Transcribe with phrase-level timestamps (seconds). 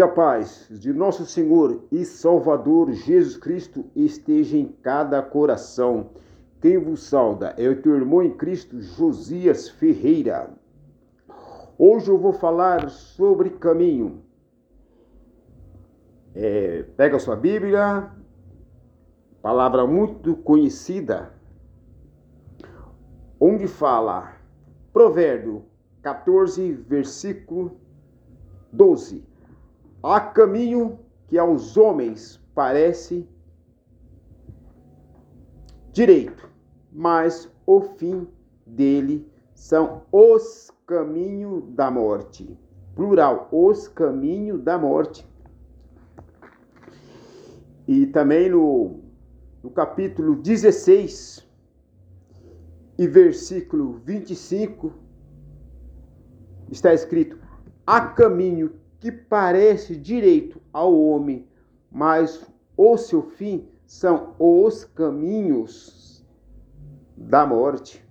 [0.00, 6.12] Que a paz de nosso Senhor e Salvador Jesus Cristo esteja em cada coração.
[6.58, 10.54] Quem vos sauda é o teu irmão em Cristo, Josias Ferreira.
[11.76, 14.22] Hoje eu vou falar sobre caminho.
[16.34, 18.10] É, pega sua Bíblia,
[19.42, 21.34] palavra muito conhecida,
[23.38, 24.32] onde fala,
[24.94, 25.66] Provérbio
[26.00, 27.78] 14, versículo
[28.72, 29.28] 12.
[30.02, 33.28] Há caminho que aos homens parece
[35.92, 36.48] direito,
[36.90, 38.26] mas o fim
[38.66, 42.58] dele são os caminhos da morte.
[42.94, 45.28] Plural, os caminhos da morte.
[47.86, 49.00] E também no,
[49.62, 51.46] no capítulo 16
[52.98, 54.92] e versículo 25
[56.70, 57.38] está escrito:
[57.86, 61.48] Há caminho que parece direito ao homem,
[61.90, 62.46] mas
[62.76, 66.24] o seu fim são os caminhos
[67.16, 68.04] da morte.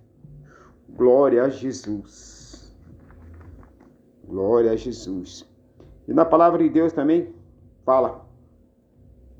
[0.88, 2.76] Glória a Jesus.
[4.26, 5.48] Glória a Jesus.
[6.06, 7.32] E na palavra de Deus também
[7.84, 8.26] fala,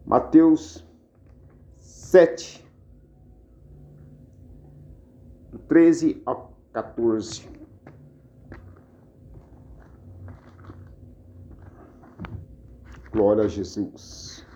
[0.06, 0.86] Mateus
[1.76, 2.64] 7,
[5.68, 7.59] 13 ao 14.
[13.12, 14.46] Glória a Jesus.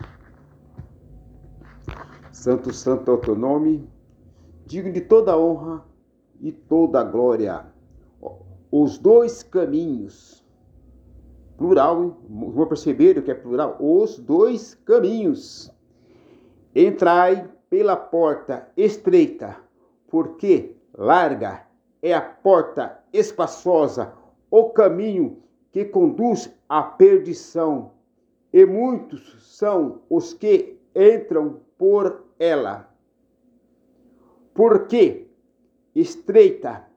[2.31, 3.85] Santo, santo é o teu nome,
[4.65, 5.85] digno de toda honra
[6.41, 7.67] e toda glória.
[8.71, 10.45] Os dois caminhos,
[11.57, 15.73] plural, vou perceber que é plural, os dois caminhos.
[16.77, 19.57] Entrai pela porta estreita,
[20.07, 21.67] porque larga
[22.01, 24.13] é a porta espaçosa,
[24.49, 27.94] o caminho que conduz à perdição
[28.55, 32.89] e muitos são os que entram por ela.
[34.55, 35.27] Porque
[35.93, 36.89] estreita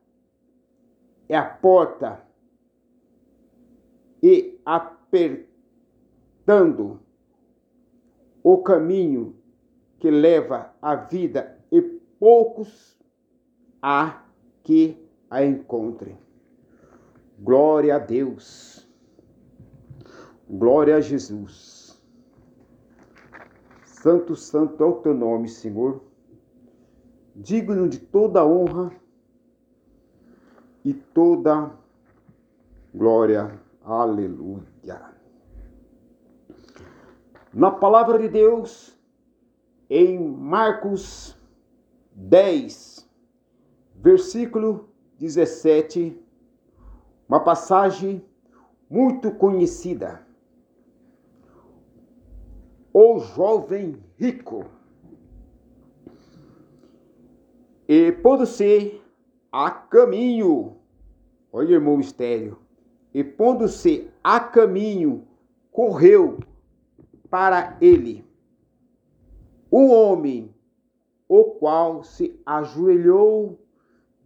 [1.27, 2.23] é a porta
[4.21, 5.49] e apertando
[8.43, 9.35] o caminho
[9.97, 12.95] que leva à vida e poucos
[13.81, 14.21] há
[14.63, 14.95] que
[15.27, 16.19] a encontrem.
[17.39, 18.76] Glória a Deus.
[20.49, 22.01] Glória a Jesus.
[23.83, 26.01] Santo, santo é o teu nome, Senhor.
[27.35, 28.95] Digno de toda honra
[30.85, 31.69] e toda
[32.95, 33.59] glória.
[33.83, 35.13] Aleluia.
[37.53, 38.97] Na palavra de Deus,
[39.89, 41.37] em Marcos
[42.13, 43.05] 10,
[43.97, 46.17] versículo 17,
[47.27, 48.25] uma passagem
[48.89, 50.25] muito conhecida
[52.99, 54.65] o jovem rico.
[57.87, 58.99] E pondo-se
[59.51, 60.77] a caminho,
[61.53, 62.57] olha irmão mistério,
[63.13, 65.27] e pondo-se a caminho,
[65.71, 66.39] correu
[67.29, 68.25] para ele
[69.71, 70.51] um homem,
[71.29, 73.59] o qual se ajoelhou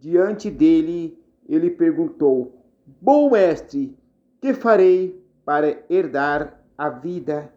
[0.00, 3.94] diante dele, ele perguntou: Bom mestre,
[4.40, 7.52] que farei para herdar a vida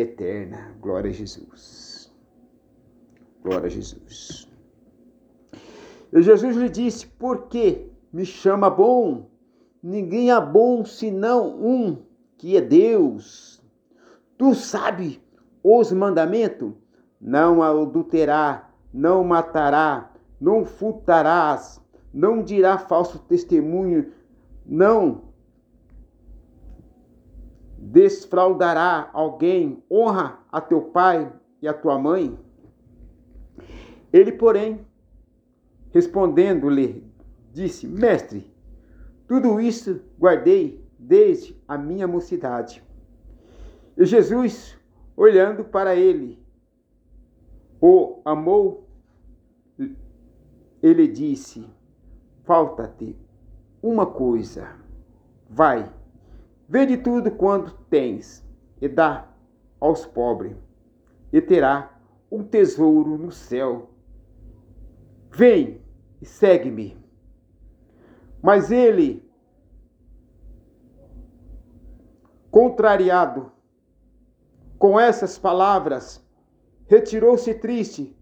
[0.00, 0.76] eterna.
[0.80, 2.12] Glória a Jesus.
[3.42, 4.48] Glória a Jesus.
[6.12, 9.30] E Jesus lhe disse: Por que me chama bom?
[9.82, 12.02] Ninguém é bom senão um
[12.36, 13.62] que é Deus.
[14.36, 15.22] Tu sabe
[15.62, 16.72] os mandamentos:
[17.20, 21.80] não adulterará, não matará, não furtarás,
[22.12, 24.12] não dirá falso testemunho,
[24.64, 25.25] não
[27.86, 31.32] desfraudará alguém, honra a teu pai
[31.62, 32.36] e a tua mãe?
[34.12, 34.84] Ele, porém,
[35.92, 37.06] respondendo-lhe,
[37.52, 38.52] disse: Mestre,
[39.28, 42.82] tudo isso guardei desde a minha mocidade.
[43.96, 44.76] E Jesus,
[45.16, 46.44] olhando para ele,
[47.80, 48.88] o amou,
[50.82, 51.64] ele disse:
[52.42, 53.16] Falta-te
[53.80, 54.74] uma coisa.
[55.48, 55.88] Vai,
[56.68, 58.44] Vende tudo quanto tens
[58.80, 59.28] e dá
[59.80, 60.56] aos pobres,
[61.32, 61.96] e terá
[62.30, 63.90] um tesouro no céu.
[65.30, 65.80] Vem
[66.20, 66.96] e segue-me.
[68.42, 69.24] Mas ele,
[72.50, 73.52] contrariado
[74.78, 76.24] com essas palavras,
[76.86, 78.16] retirou-se triste,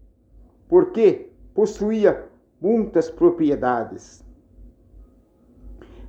[0.67, 2.29] porque possuía
[2.61, 4.23] muitas propriedades.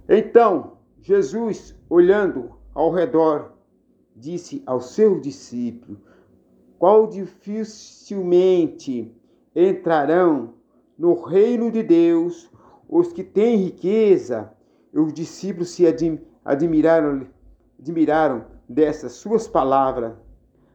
[0.09, 0.76] Então
[1.07, 3.53] Jesus, olhando ao redor,
[4.17, 6.01] disse ao seu discípulo:
[6.81, 9.15] Qual dificilmente
[9.55, 10.55] entrarão
[10.99, 12.51] no reino de Deus
[12.89, 14.53] os que têm riqueza?
[14.93, 15.87] Os discípulos se
[16.45, 17.29] admiraram,
[17.79, 20.13] admiraram dessas suas palavras.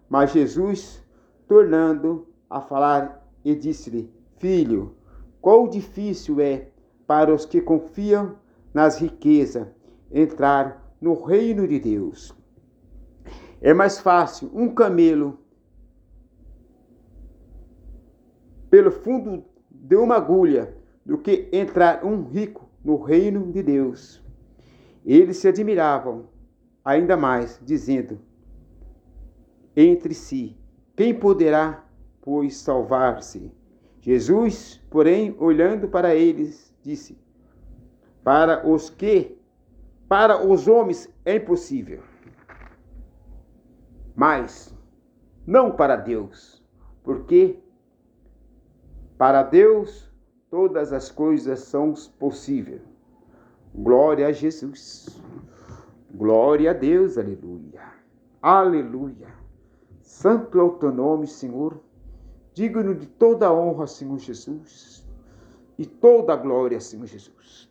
[0.08, 1.04] Mas Jesus,
[1.46, 4.96] tornando a falar, e disse-lhe: Filho,
[5.42, 6.70] qual difícil é
[7.06, 8.38] para os que confiam
[8.74, 9.68] nas riquezas
[10.12, 12.36] entrar no reino de Deus.
[13.62, 15.40] É mais fácil um camelo
[18.70, 20.76] pelo fundo de uma agulha
[21.06, 24.24] do que entrar um rico no reino de Deus.
[25.06, 26.30] Eles se admiravam
[26.84, 28.20] ainda mais, dizendo
[29.76, 30.58] entre si:
[30.96, 31.86] Quem poderá,
[32.22, 33.52] pois, salvar-se?
[34.00, 37.18] Jesus, porém, olhando para eles, disse:
[38.24, 39.38] Para os que,
[40.12, 42.04] para os homens é impossível,
[44.14, 44.76] mas
[45.48, 46.62] não para Deus,
[47.02, 47.58] porque
[49.18, 50.12] para Deus
[50.50, 52.82] todas as coisas são possíveis.
[53.74, 55.08] Glória a Jesus.
[56.14, 57.82] Glória a Deus, aleluia.
[58.42, 59.30] Aleluia.
[60.02, 61.80] Santo é o teu nome, Senhor
[62.54, 65.08] digno de toda a honra, Senhor Jesus,
[65.78, 67.71] e toda a glória, Senhor Jesus.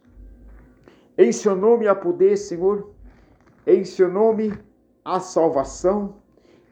[1.21, 2.95] Em seu nome há poder, Senhor,
[3.67, 4.59] em seu nome
[5.05, 6.17] há salvação,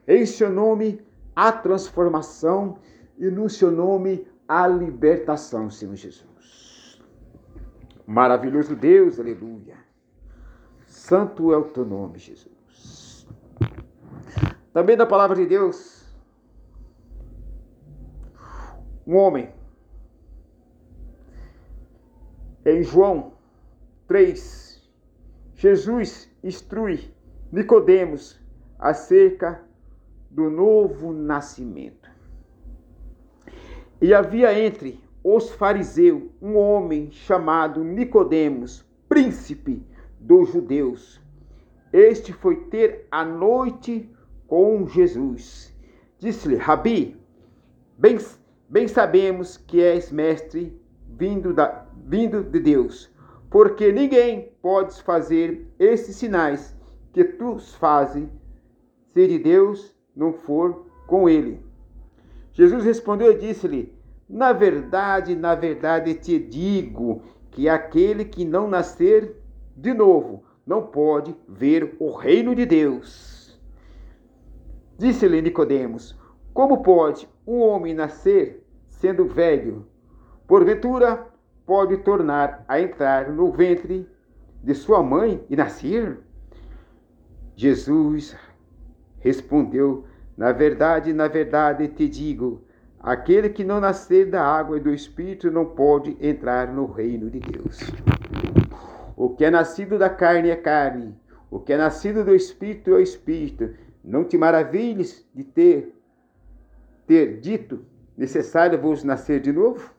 [0.06, 1.02] em seu nome
[1.36, 2.78] há transformação,
[3.18, 6.98] e no seu nome há libertação, Senhor Jesus.
[8.06, 9.76] Maravilhoso Deus, aleluia.
[10.86, 13.28] Santo é o teu nome, Jesus.
[14.72, 16.10] Também da palavra de Deus,
[19.06, 19.52] um homem.
[22.64, 23.36] Em João
[24.08, 24.82] 3,
[25.55, 27.14] Jesus instrui
[27.52, 28.40] Nicodemos
[28.78, 29.62] acerca
[30.31, 32.10] do novo nascimento.
[34.00, 39.87] E havia entre os fariseus um homem chamado Nicodemos, príncipe
[40.19, 41.20] dos judeus.
[41.93, 44.10] Este foi ter a noite
[44.46, 45.72] com Jesus.
[46.19, 47.16] Disse-lhe: Rabi,
[47.96, 48.19] bem
[48.70, 50.78] Bem sabemos que és mestre
[51.08, 53.10] vindo, da, vindo de Deus,
[53.50, 56.76] porque ninguém pode fazer esses sinais
[57.12, 58.28] que tu fazes
[59.12, 61.60] se de Deus não for com ele.
[62.52, 63.92] Jesus respondeu e disse-lhe:
[64.28, 69.36] Na verdade, na verdade te digo que aquele que não nascer
[69.76, 73.58] de novo não pode ver o reino de Deus.
[74.98, 76.18] Disse-lhe Nicodemos:
[76.52, 79.86] Como pode um homem nascer sendo velho,
[80.46, 81.27] porventura
[81.69, 84.09] pode tornar a entrar no ventre
[84.65, 86.19] de sua mãe e nascer?
[87.55, 88.35] Jesus
[89.19, 92.65] respondeu: Na verdade, na verdade te digo,
[92.99, 97.38] aquele que não nascer da água e do espírito não pode entrar no reino de
[97.38, 97.79] Deus.
[99.15, 101.15] O que é nascido da carne é carne,
[101.50, 103.75] o que é nascido do espírito é espírito.
[104.03, 105.94] Não te maravilhes de ter
[107.06, 107.85] ter dito
[108.17, 109.97] necessário vos nascer de novo?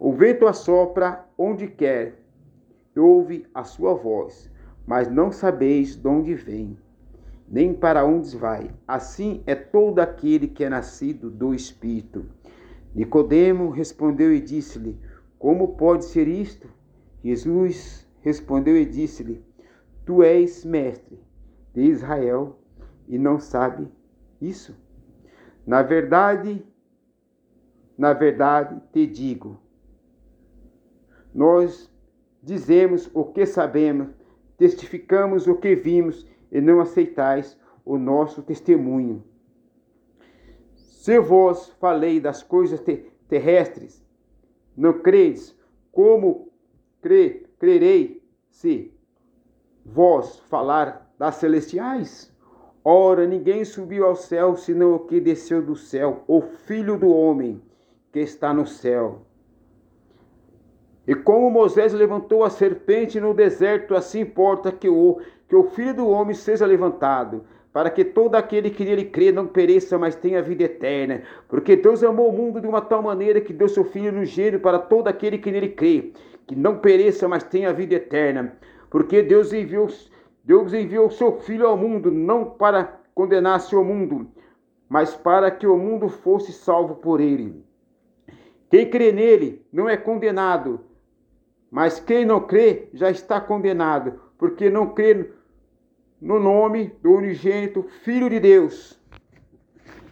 [0.00, 2.22] O vento assopra onde quer,
[2.96, 4.48] ouve a sua voz,
[4.86, 6.78] mas não sabeis de onde vem,
[7.48, 8.70] nem para onde vai.
[8.86, 12.26] Assim é todo aquele que é nascido do Espírito.
[12.94, 14.96] Nicodemo respondeu e disse-lhe:
[15.36, 16.68] Como pode ser isto?
[17.24, 19.44] Jesus respondeu e disse-lhe:
[20.06, 21.20] Tu és mestre
[21.74, 22.56] de Israel
[23.08, 23.88] e não sabe
[24.40, 24.76] isso?
[25.66, 26.64] Na verdade,
[27.96, 29.60] na verdade te digo.
[31.38, 31.88] Nós
[32.42, 34.08] dizemos o que sabemos,
[34.56, 39.22] testificamos o que vimos e não aceitais o nosso testemunho.
[40.74, 42.82] Se vos falei das coisas
[43.28, 44.04] terrestres,
[44.76, 45.56] não credes,
[45.92, 46.50] como
[47.00, 48.92] cre crerei se
[49.84, 52.36] vós falar das celestiais?
[52.84, 57.62] Ora, ninguém subiu ao céu senão o que desceu do céu, o Filho do Homem
[58.10, 59.27] que está no céu.
[61.08, 65.94] E como Moisés levantou a serpente no deserto, assim importa que o, que o Filho
[65.94, 70.42] do Homem seja levantado, para que todo aquele que nele crê não pereça, mas tenha
[70.42, 71.22] vida eterna.
[71.48, 74.60] Porque Deus amou o mundo de uma tal maneira que deu seu Filho no gênero
[74.60, 76.12] para todo aquele que nele crê,
[76.46, 78.58] que não pereça, mas tenha vida eterna.
[78.90, 79.88] Porque Deus enviou,
[80.44, 84.28] Deus enviou seu Filho ao mundo, não para condenar seu mundo,
[84.90, 87.64] mas para que o mundo fosse salvo por ele.
[88.68, 90.80] Quem crê nele não é condenado,
[91.70, 95.30] mas quem não crê já está condenado, porque não crê
[96.20, 98.98] no nome do unigênito Filho de Deus.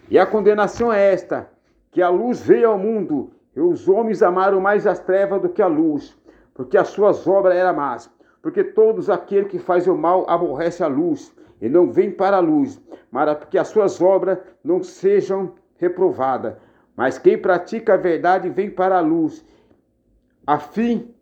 [0.09, 1.51] E a condenação é esta:
[1.91, 5.63] que a luz veio ao mundo, e os homens amaram mais as trevas do que
[5.63, 6.17] a luz,
[6.55, 8.15] porque as suas obras eram más.
[8.43, 12.41] Porque todos aquele que faz o mal aborrece a luz, e não vem para a
[12.41, 16.55] luz, para que as suas obras não sejam reprovadas.
[16.95, 19.45] Mas quem pratica a verdade vem para a luz,
[20.47, 21.13] a fim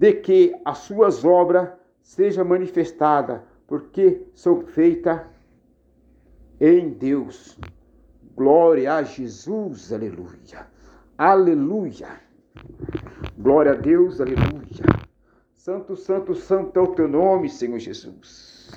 [0.00, 1.68] de que as suas obras
[2.00, 5.20] sejam manifestadas, porque são feitas
[6.58, 7.58] em Deus.
[8.34, 10.66] Glória a Jesus, aleluia.
[11.18, 12.18] Aleluia.
[13.36, 14.86] Glória a Deus, aleluia.
[15.54, 18.70] Santo, santo, santo é o teu nome, Senhor Jesus.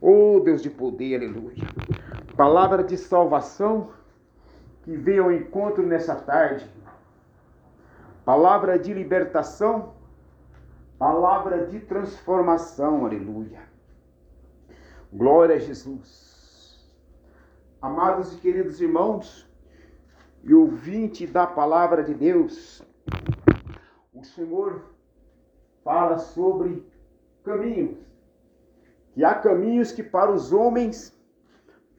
[0.00, 1.68] Oh Deus de poder, aleluia.
[2.34, 3.90] Palavra de salvação
[4.84, 6.66] que veio ao encontro nessa tarde.
[8.24, 9.99] Palavra de libertação,
[11.00, 13.62] palavra de transformação, aleluia.
[15.10, 16.86] Glória a Jesus.
[17.80, 19.48] Amados e queridos irmãos,
[20.44, 22.82] e ouvinte da palavra de Deus,
[24.12, 24.82] o Senhor
[25.82, 26.86] fala sobre
[27.44, 27.96] caminhos.
[29.14, 31.18] Que há caminhos que para os homens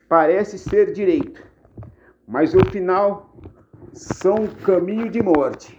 [0.08, 1.44] parece ser direito,
[2.28, 3.36] mas o final
[3.94, 5.76] são caminho de morte.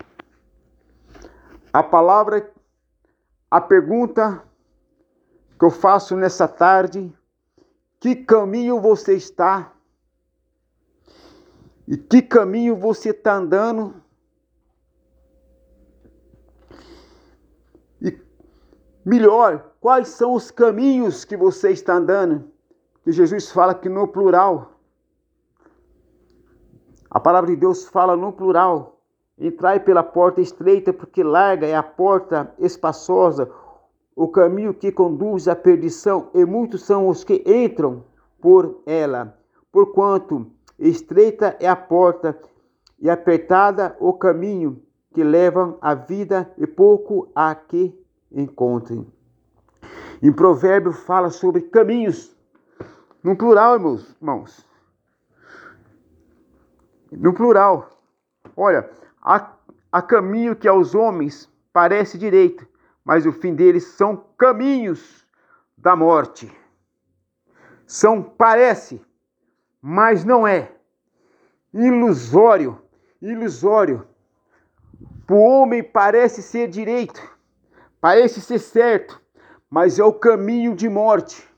[1.72, 2.51] A palavra,
[3.52, 4.42] a pergunta
[5.58, 7.14] que eu faço nessa tarde,
[8.00, 9.74] que caminho você está?
[11.86, 14.02] E que caminho você está andando?
[18.00, 18.18] E
[19.04, 22.50] melhor, quais são os caminhos que você está andando?
[23.04, 24.80] Que Jesus fala que no plural.
[27.10, 28.98] A palavra de Deus fala no plural.
[29.38, 33.50] Entrai pela porta estreita, porque larga é a porta espaçosa,
[34.14, 38.04] o caminho que conduz à perdição, e muitos são os que entram
[38.40, 39.36] por ela.
[39.70, 42.36] Porquanto Estreita é a porta
[42.98, 44.82] e apertada o caminho
[45.14, 47.96] que levam à vida e pouco a que
[48.32, 49.06] encontrem.
[50.20, 52.36] Em provérbio fala sobre caminhos,
[53.22, 54.66] no plural, meus irmãos.
[57.12, 57.88] No plural.
[58.56, 58.90] Olha,
[59.22, 59.52] há,
[59.90, 62.66] há caminho que aos homens parece direito,
[63.04, 65.26] mas o fim deles são caminhos
[65.76, 66.50] da morte.
[67.86, 69.00] São parece
[69.82, 70.70] mas não é.
[71.74, 72.80] Ilusório,
[73.20, 74.06] ilusório.
[75.28, 77.20] O homem parece ser direito,
[78.00, 79.20] parece ser certo,
[79.68, 81.48] mas é o caminho de morte,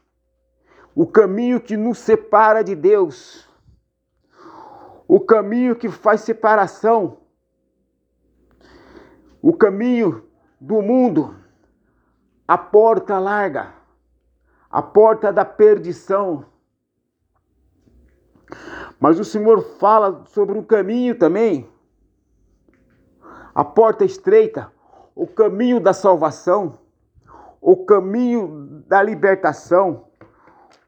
[0.95, 3.49] o caminho que nos separa de Deus,
[5.09, 7.19] o caminho que faz separação,
[9.45, 10.25] o caminho
[10.61, 11.37] do mundo,
[12.49, 13.75] a porta larga,
[14.71, 16.47] a porta da perdição
[19.01, 21.69] mas o Senhor fala sobre um caminho também,
[23.55, 24.73] a porta estreita,
[25.15, 26.79] o caminho da salvação,
[27.61, 30.09] o caminho da libertação,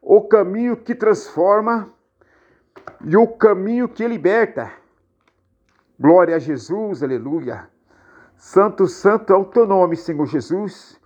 [0.03, 1.93] o caminho que transforma
[3.05, 4.73] e o caminho que liberta.
[5.99, 7.69] Glória a Jesus, aleluia.
[8.37, 11.01] Santo, santo é o teu nome, Senhor Jesus.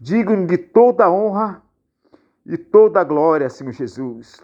[0.00, 1.62] Digno de toda honra
[2.46, 4.42] e toda glória, Senhor Jesus.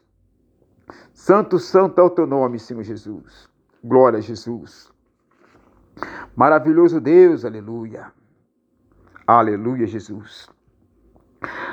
[1.12, 3.48] Santo, santo é o teu nome, Senhor Jesus.
[3.82, 4.92] Glória a Jesus.
[6.34, 8.12] Maravilhoso Deus, aleluia.
[9.26, 10.48] Aleluia, Jesus.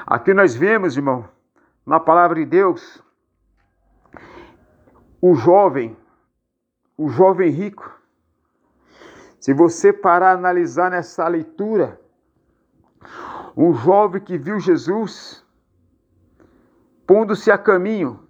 [0.06, 1.28] Aqui nós vemos, irmão,
[1.86, 3.04] na palavra de Deus,
[5.22, 5.96] o jovem,
[6.98, 8.02] o jovem rico.
[9.44, 12.00] Se você parar a analisar nessa leitura,
[13.58, 15.44] um jovem que viu Jesus
[17.06, 18.24] pondo-se a caminho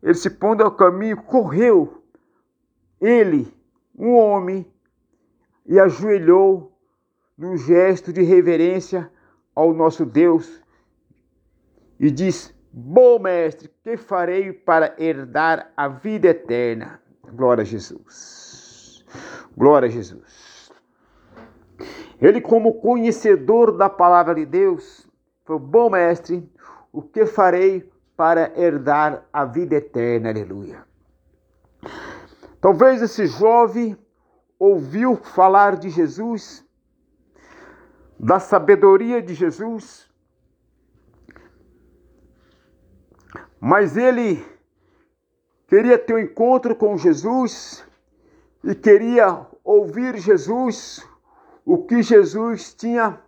[0.00, 2.04] ele se pondo ao caminho, correu,
[3.00, 3.52] ele,
[3.96, 4.64] um homem,
[5.66, 6.72] e ajoelhou
[7.36, 9.10] num gesto de reverência
[9.56, 10.62] ao nosso Deus
[11.98, 17.02] e diz: Bom mestre, que farei para herdar a vida eterna?
[17.32, 18.47] Glória a Jesus.
[19.58, 20.70] Glória a Jesus.
[22.20, 25.04] Ele, como conhecedor da palavra de Deus,
[25.44, 26.48] falou: Bom mestre,
[26.92, 30.30] o que farei para herdar a vida eterna.
[30.30, 30.86] Aleluia.
[32.60, 33.98] Talvez esse jovem
[34.60, 36.64] ouviu falar de Jesus,
[38.16, 40.08] da sabedoria de Jesus,
[43.60, 44.46] mas ele
[45.66, 47.87] queria ter um encontro com Jesus
[48.62, 51.06] e queria ouvir Jesus,
[51.64, 53.20] o que Jesus tinha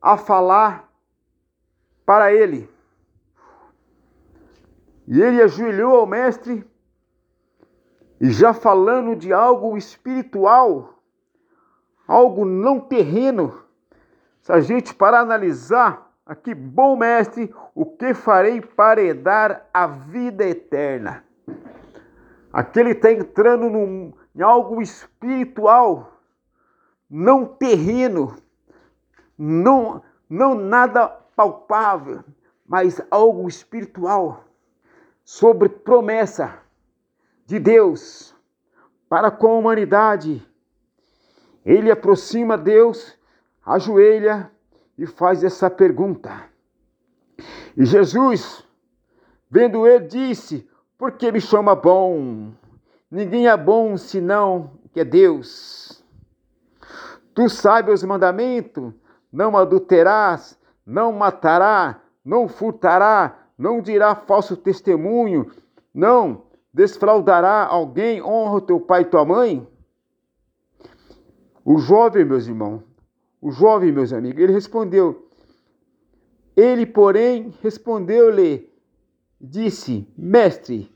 [0.00, 0.88] a falar
[2.04, 2.70] para ele.
[5.06, 6.64] E ele ajoelhou ao mestre
[8.20, 10.94] e já falando de algo espiritual,
[12.06, 13.62] algo não terreno.
[14.42, 20.44] Se a gente parar analisar, aqui, bom mestre, o que farei para herdar a vida
[20.44, 21.24] eterna?
[22.52, 26.20] Aqui ele está entrando num, em algo espiritual,
[27.08, 28.36] não terreno,
[29.36, 32.24] não, não nada palpável,
[32.66, 34.44] mas algo espiritual,
[35.24, 36.60] sobre promessa
[37.46, 38.34] de Deus
[39.08, 40.46] para com a humanidade.
[41.64, 43.16] Ele aproxima Deus,
[43.64, 44.50] ajoelha
[44.96, 46.44] e faz essa pergunta.
[47.76, 48.64] E Jesus,
[49.50, 52.52] vendo ele, disse: Por que me chama bom?
[53.10, 56.04] Ninguém é bom senão que é Deus.
[57.34, 58.92] Tu sabes os mandamentos:
[59.32, 65.50] não adulterás, não matará, não furtará, não dirá falso testemunho,
[65.94, 66.48] não
[66.78, 68.22] Desfraudará alguém?
[68.22, 69.66] Honra teu pai e tua mãe?
[71.64, 72.82] O jovem, meus irmãos,
[73.40, 75.28] o jovem, meus amigos, ele respondeu.
[76.56, 78.70] Ele, porém, respondeu-lhe,
[79.40, 80.88] disse: Mestre,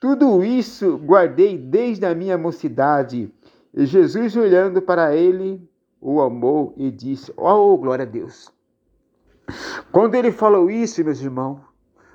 [0.00, 3.30] tudo isso guardei desde a minha mocidade.
[3.74, 5.62] E Jesus, olhando para ele,
[6.00, 8.50] o amou e disse: Oh, glória a Deus.
[9.92, 11.60] Quando ele falou isso, meus irmãos,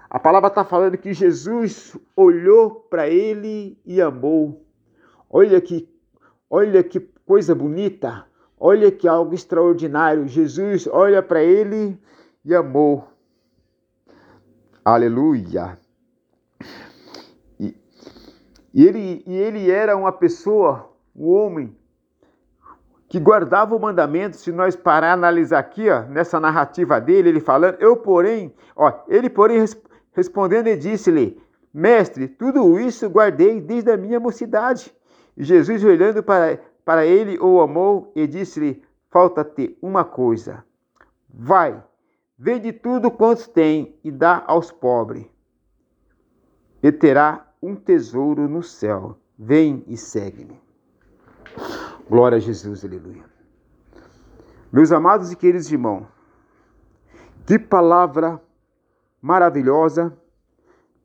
[0.10, 4.66] a palavra está falando que Jesus olhou para ele e amou.
[5.30, 5.88] Olha que,
[6.50, 8.26] olha que coisa bonita.
[8.60, 10.28] Olha que algo extraordinário.
[10.28, 12.00] Jesus olha para ele
[12.44, 13.08] e amou.
[14.84, 15.78] Aleluia.
[18.76, 21.74] E, e, ele, e ele era uma pessoa, um homem,
[23.08, 24.36] que guardava o mandamento.
[24.36, 29.30] Se nós parar analisar aqui, ó, nessa narrativa dele, ele falando, eu porém, ó, ele
[29.30, 29.66] porém
[30.16, 31.42] Respondendo, ele disse-lhe:
[31.74, 34.96] Mestre, tudo isso guardei desde a minha mocidade.
[35.36, 40.64] E Jesus, olhando para, para ele, o amou e disse-lhe: Falta-te uma coisa.
[41.30, 41.84] Vai,
[42.40, 45.26] vende tudo quanto tem e dá aos pobres,
[46.82, 49.18] e terá um tesouro no céu.
[49.38, 50.62] Vem e segue-me.
[52.08, 53.26] Glória a Jesus, aleluia.
[54.72, 56.06] Meus amados e queridos irmãos,
[57.46, 58.42] que palavra
[59.22, 60.16] maravilhosa,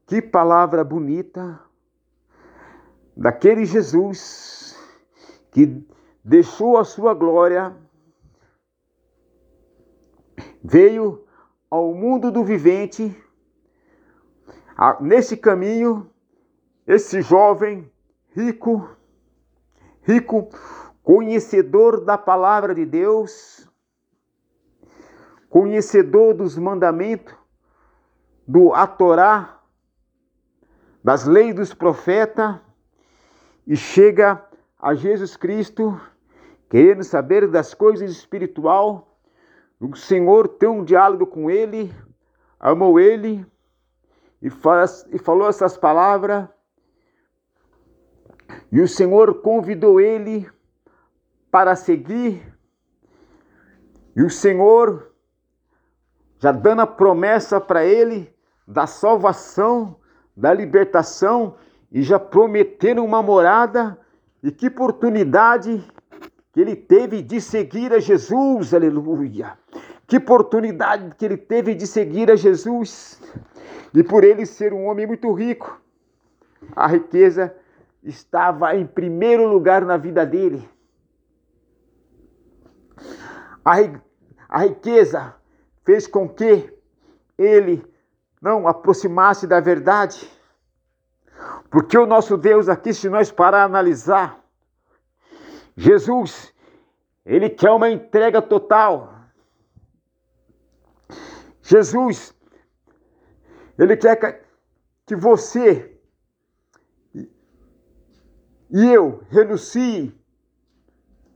[0.06, 1.60] que palavra bonita
[3.16, 4.76] daquele Jesus
[5.50, 5.86] que
[6.24, 7.74] deixou a sua glória,
[10.62, 11.24] veio
[11.70, 13.16] ao mundo do vivente,
[15.00, 16.09] nesse caminho,
[16.86, 17.90] esse jovem
[18.34, 18.88] rico,
[20.02, 20.48] rico,
[21.02, 23.68] conhecedor da palavra de Deus,
[25.48, 27.34] conhecedor dos mandamentos,
[28.46, 29.60] do Atorá,
[31.02, 32.56] das leis dos profetas,
[33.66, 34.44] e chega
[34.78, 36.00] a Jesus Cristo,
[36.68, 39.18] querendo saber das coisas espiritual.
[39.80, 41.94] O Senhor tem um diálogo com ele,
[42.58, 43.46] amou ele
[44.42, 46.48] e, faz, e falou essas palavras.
[48.70, 50.48] E o Senhor convidou ele
[51.50, 52.42] para seguir.
[54.14, 55.12] E o Senhor,
[56.38, 58.32] já dando a promessa para ele,
[58.66, 59.96] da salvação,
[60.36, 61.56] da libertação
[61.90, 63.98] e já prometeram uma morada.
[64.42, 65.84] E que oportunidade
[66.52, 69.58] que ele teve de seguir a Jesus, aleluia.
[70.06, 73.20] Que oportunidade que ele teve de seguir a Jesus.
[73.94, 75.80] E por ele ser um homem muito rico,
[76.74, 77.54] a riqueza
[78.02, 80.68] estava em primeiro lugar na vida dele.
[83.64, 85.34] A, riqueza
[85.84, 86.72] fez com que
[87.36, 87.84] ele
[88.40, 90.30] não aproximasse da verdade.
[91.70, 94.40] Porque o nosso Deus aqui, se nós parar a analisar,
[95.76, 96.52] Jesus,
[97.24, 99.14] ele quer uma entrega total.
[101.62, 102.34] Jesus,
[103.78, 104.44] ele quer
[105.06, 105.99] que você
[108.72, 110.14] e eu renuncie,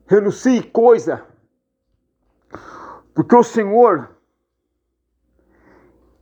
[0.07, 1.25] renuncie coisa,
[3.14, 4.11] porque o Senhor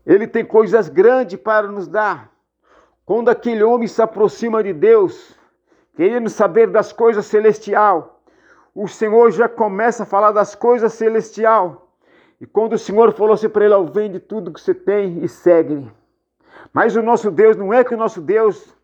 [0.05, 2.33] ele tem coisas grandes para nos dar.
[3.05, 5.39] Quando aquele homem se aproxima de Deus,
[5.95, 8.23] querendo saber das coisas celestial,
[8.75, 11.95] o Senhor já começa a falar das coisas celestial.
[12.41, 15.29] E quando o Senhor falou assim para ele, oh, vende tudo que você tem e
[15.29, 15.91] segue.
[16.73, 18.75] Mas o nosso Deus não é que o nosso Deus.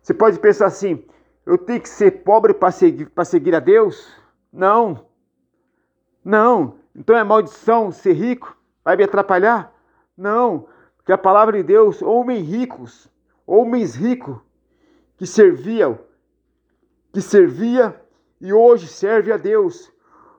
[0.00, 1.04] Você pode pensar assim:
[1.46, 4.10] eu tenho que ser pobre para seguir, seguir a Deus?
[4.52, 5.06] Não.
[6.24, 6.78] Não.
[6.94, 8.56] Então é maldição ser rico?
[8.84, 9.74] Vai me atrapalhar?
[10.16, 10.68] Não,
[11.04, 13.10] que a palavra de Deus, homens ricos,
[13.46, 14.36] homens ricos
[15.16, 15.98] que serviam,
[17.12, 18.00] que servia
[18.40, 19.92] e hoje serve a Deus,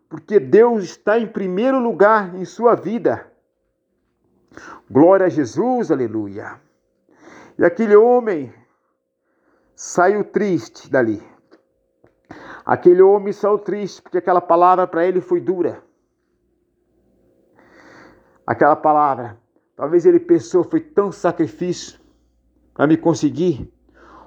[0.07, 3.29] porque Deus está em primeiro lugar em sua vida.
[4.89, 6.61] Glória a Jesus, aleluia.
[7.57, 8.53] E aquele homem
[9.75, 11.21] saiu triste dali.
[12.65, 15.83] Aquele homem saiu triste porque aquela palavra para ele foi dura.
[18.47, 19.39] Aquela palavra,
[19.75, 21.99] talvez ele pensou foi tão sacrifício
[22.73, 23.71] para me conseguir,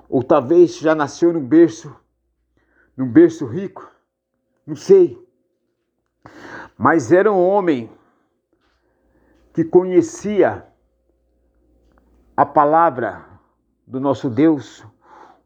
[0.09, 1.95] ou talvez já nasceu num berço,
[2.97, 3.89] num berço rico,
[4.67, 5.25] não sei.
[6.77, 7.91] Mas era um homem
[9.53, 10.67] que conhecia
[12.37, 13.25] a palavra
[13.87, 14.85] do nosso Deus,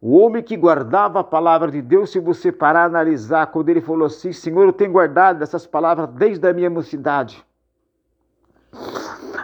[0.05, 4.07] o homem que guardava a palavra de Deus, se você parar analisar, quando ele falou
[4.07, 7.47] assim: Senhor, eu tenho guardado essas palavras desde a minha mocidade.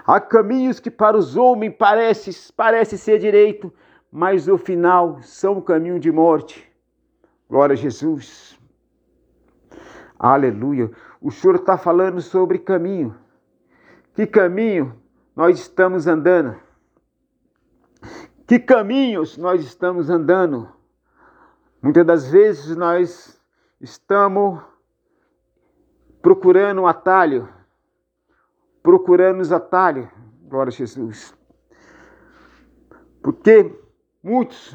[0.05, 3.73] Há caminhos que para os homens parece, parece ser direito,
[4.11, 6.69] mas no final são caminho de morte.
[7.49, 8.59] Glória a Jesus.
[10.19, 10.91] Aleluia.
[11.23, 13.15] O Senhor está falando sobre caminho.
[14.13, 14.93] Que caminho
[15.37, 16.57] nós estamos andando?
[18.49, 20.73] Que caminhos nós estamos andando?
[21.83, 23.39] Muitas das vezes nós
[23.79, 24.59] estamos
[26.23, 27.47] procurando um atalho,
[28.83, 30.09] procurando os atalhos,
[30.45, 31.37] glória a Jesus.
[33.23, 33.71] Porque
[34.23, 34.75] muitos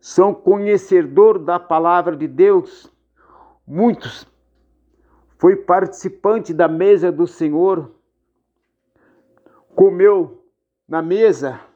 [0.00, 2.90] são conhecedor da palavra de Deus,
[3.66, 4.26] muitos
[5.36, 7.94] foi participante da mesa do Senhor,
[9.74, 10.42] comeu
[10.88, 11.67] na mesa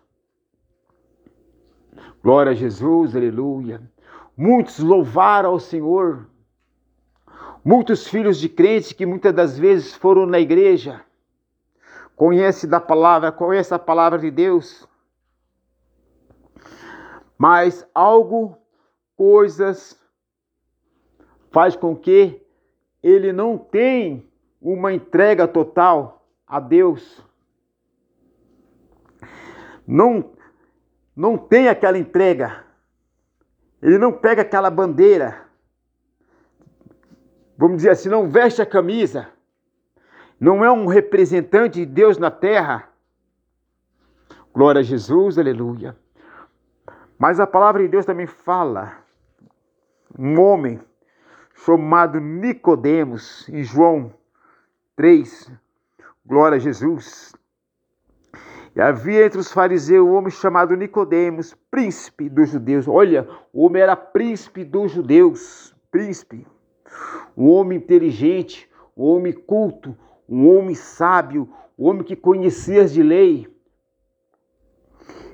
[2.23, 3.83] Glória a Jesus, aleluia.
[4.37, 6.29] Muitos louvaram ao Senhor.
[7.65, 11.05] Muitos filhos de crentes que muitas das vezes foram na igreja,
[12.17, 14.89] conhece da palavra, conhece a palavra de Deus.
[17.37, 18.57] Mas algo,
[19.17, 20.01] coisas
[21.51, 22.41] faz com que
[23.03, 24.25] ele não tenha
[24.61, 27.21] uma entrega total a Deus.
[29.87, 30.33] Não
[31.15, 32.65] não tem aquela entrega,
[33.81, 35.47] ele não pega aquela bandeira,
[37.57, 39.29] vamos dizer assim, não veste a camisa,
[40.41, 42.89] não é um representante de Deus na terra.
[44.53, 45.97] Glória a Jesus, aleluia.
[47.19, 48.99] Mas a palavra de Deus também fala,
[50.19, 50.81] um homem
[51.55, 54.13] chamado Nicodemos, em João
[54.97, 55.53] 3,
[56.27, 57.33] glória a Jesus.
[58.75, 62.89] E havia entre os fariseus um homem chamado Nicodemos, príncipe dos judeus.
[62.89, 66.47] Olha, o homem era príncipe dos judeus, príncipe.
[67.37, 73.47] Um homem inteligente, um homem culto, um homem sábio, um homem que conhecia de lei.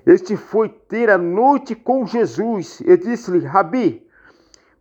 [0.04, 4.04] Este foi ter a noite com Jesus e disse-lhe: Rabi,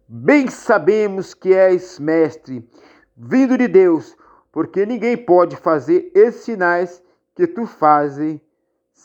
[0.07, 2.67] bem sabemos que és mestre,
[3.15, 4.17] vindo de Deus,
[4.51, 7.03] porque ninguém pode fazer esses sinais
[7.35, 8.39] que tu fazes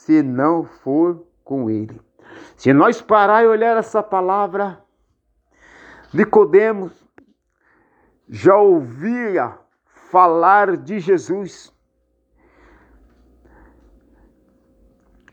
[0.02, 2.00] se não for com ele.
[2.56, 4.82] Se nós parar e olhar essa palavra,
[6.12, 6.92] Nicodemos
[8.28, 9.56] já ouvia
[10.10, 11.72] falar de Jesus.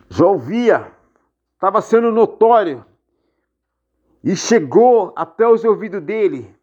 [0.07, 0.91] Já ouvia,
[1.55, 2.85] estava sendo notório
[4.23, 6.55] e chegou até os ouvidos dele.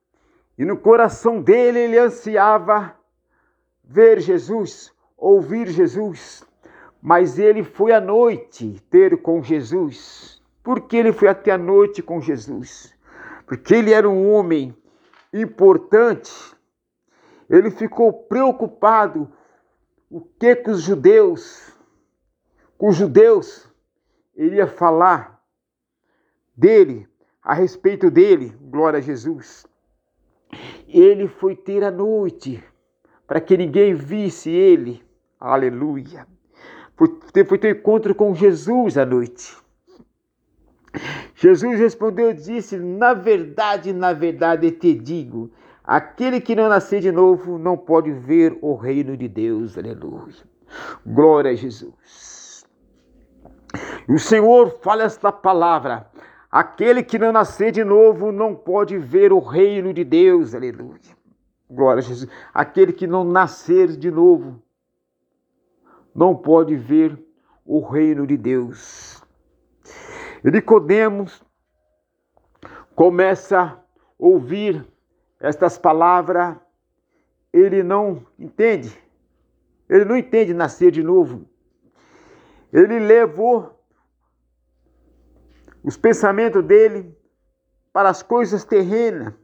[0.57, 2.97] E no coração dele ele ansiava
[3.83, 6.46] ver Jesus, ouvir Jesus.
[7.07, 10.43] Mas ele foi à noite ter com Jesus.
[10.61, 12.93] Por que ele foi até a noite com Jesus?
[13.47, 14.77] Porque ele era um homem
[15.33, 16.33] importante.
[17.49, 19.33] Ele ficou preocupado
[20.11, 21.73] o que que os judeus,
[22.77, 23.73] com os judeus,
[24.35, 25.41] iria falar
[26.57, 27.09] dele,
[27.41, 29.65] a respeito dele, glória a Jesus.
[30.89, 32.61] Ele foi ter a noite
[33.29, 35.07] para que ninguém visse ele,
[35.39, 36.27] aleluia
[36.97, 39.57] foi ter encontro com Jesus à noite.
[41.35, 45.51] Jesus respondeu e disse: Na verdade, na verdade te digo,
[45.85, 49.77] aquele que não nascer de novo não pode ver o reino de Deus.
[49.77, 50.35] Aleluia.
[51.05, 52.65] Glória a Jesus.
[54.09, 56.11] O Senhor fala esta palavra:
[56.51, 60.55] aquele que não nascer de novo não pode ver o reino de Deus.
[60.55, 61.15] Aleluia.
[61.71, 62.31] Glória a Jesus.
[62.55, 64.63] Aquele que não nascer de novo
[66.17, 67.23] não pode ver
[67.65, 69.23] o reino de Deus.
[70.43, 71.45] E Nicodemos
[72.95, 73.79] começa a
[74.19, 74.87] ouvir
[75.39, 76.57] estas palavras,
[77.53, 78.99] ele não entende.
[79.89, 81.47] Ele não entende nascer de novo.
[82.73, 83.79] Ele levou
[85.85, 87.15] os pensamentos dele
[87.93, 89.35] para as coisas terrenas,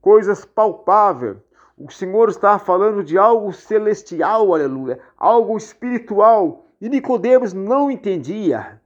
[0.00, 1.38] coisas palpáveis.
[1.76, 6.66] O Senhor estava falando de algo celestial, aleluia, algo espiritual.
[6.80, 8.80] E Nicodemos não entendia.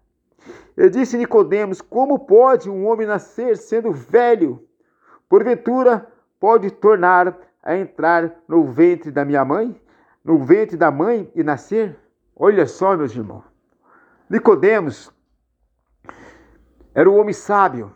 [0.76, 4.66] Ele disse Nicodemos: Como pode um homem nascer sendo velho?
[5.28, 9.80] Porventura pode tornar a entrar no ventre da minha mãe,
[10.24, 11.96] no ventre da mãe e nascer?
[12.34, 13.44] Olha só, meus irmãos.
[14.28, 15.12] Nicodemos
[16.94, 17.94] era o homem sábio.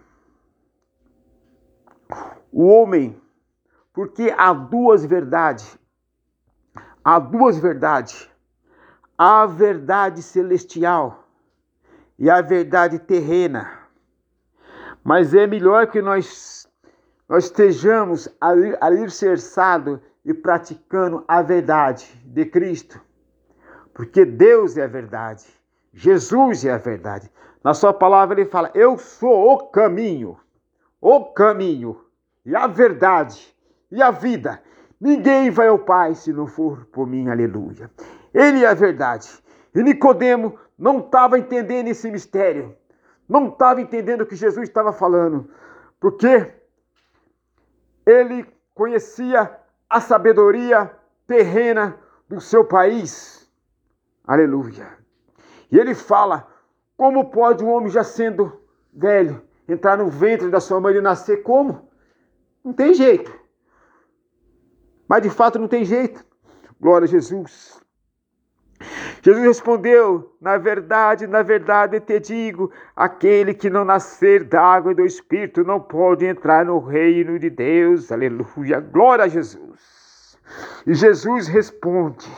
[2.52, 3.20] O homem,
[3.94, 5.78] porque há duas verdades.
[7.02, 8.28] Há duas verdades.
[9.16, 11.24] A verdade celestial
[12.18, 13.78] e a verdade terrena.
[15.02, 16.68] Mas é melhor que nós
[17.26, 18.28] nós estejamos
[18.80, 23.00] alicerçados e praticando a verdade de Cristo.
[23.94, 25.46] Porque Deus é a verdade,
[25.92, 27.30] Jesus é a verdade.
[27.62, 30.38] Na sua palavra ele fala: Eu sou o caminho,
[31.00, 32.04] o caminho,
[32.44, 33.53] e a verdade,
[33.90, 34.62] e a vida.
[35.00, 37.90] Ninguém vai ao Pai se não for por mim, aleluia.
[38.32, 39.28] Ele é a verdade.
[39.74, 42.76] E Nicodemo não estava entendendo esse mistério.
[43.28, 45.50] Não estava entendendo o que Jesus estava falando.
[46.00, 46.52] Porque
[48.06, 49.50] ele conhecia
[49.88, 50.90] a sabedoria
[51.26, 51.96] terrena
[52.28, 53.50] do seu país.
[54.26, 54.98] Aleluia.
[55.70, 56.46] E ele fala:
[56.96, 58.60] como pode um homem já sendo
[58.92, 61.42] velho entrar no ventre da sua mãe e nascer?
[61.42, 61.88] Como?
[62.62, 63.43] Não tem jeito.
[65.08, 66.24] Mas de fato não tem jeito.
[66.80, 67.80] Glória a Jesus.
[69.22, 74.94] Jesus respondeu: Na verdade, na verdade te digo: aquele que não nascer da água e
[74.94, 78.12] do Espírito não pode entrar no reino de Deus.
[78.12, 78.80] Aleluia.
[78.80, 80.38] Glória a Jesus.
[80.86, 82.30] E Jesus responde: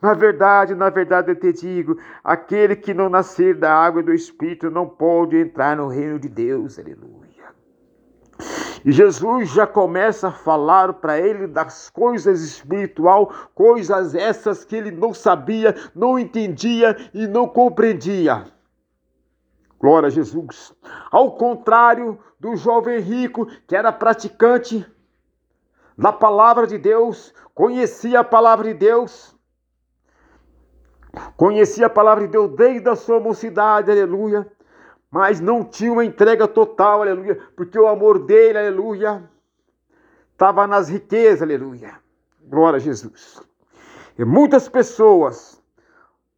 [0.00, 4.70] Na verdade, na verdade te digo: aquele que não nascer da água e do Espírito
[4.70, 6.78] não pode entrar no reino de Deus.
[6.78, 7.29] Aleluia.
[8.84, 14.90] E Jesus já começa a falar para ele das coisas espiritual, coisas essas que ele
[14.90, 18.46] não sabia, não entendia e não compreendia.
[19.78, 20.74] Glória a Jesus.
[21.10, 24.86] Ao contrário do jovem rico que era praticante
[25.96, 29.36] da palavra de Deus, conhecia a palavra de Deus,
[31.36, 34.50] conhecia a palavra de Deus desde a sua mocidade, aleluia
[35.10, 39.28] mas não tinha uma entrega total, aleluia, porque o amor dele, aleluia,
[40.32, 41.98] estava nas riquezas, aleluia.
[42.40, 43.42] Glória a Jesus.
[44.16, 45.62] E muitas pessoas,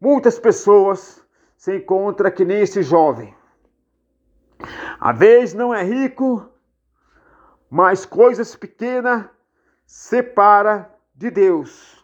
[0.01, 1.25] muitas pessoas
[1.57, 3.35] se encontram que nem esse jovem.
[4.99, 6.49] A vez não é rico,
[7.69, 9.27] mas coisas pequenas
[9.87, 12.03] separa de Deus.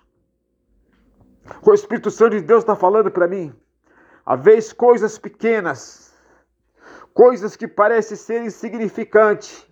[1.62, 3.54] O Espírito Santo de Deus está falando para mim.
[4.24, 6.08] A vez coisas pequenas
[7.18, 9.68] coisas que parecem ser insignificantes,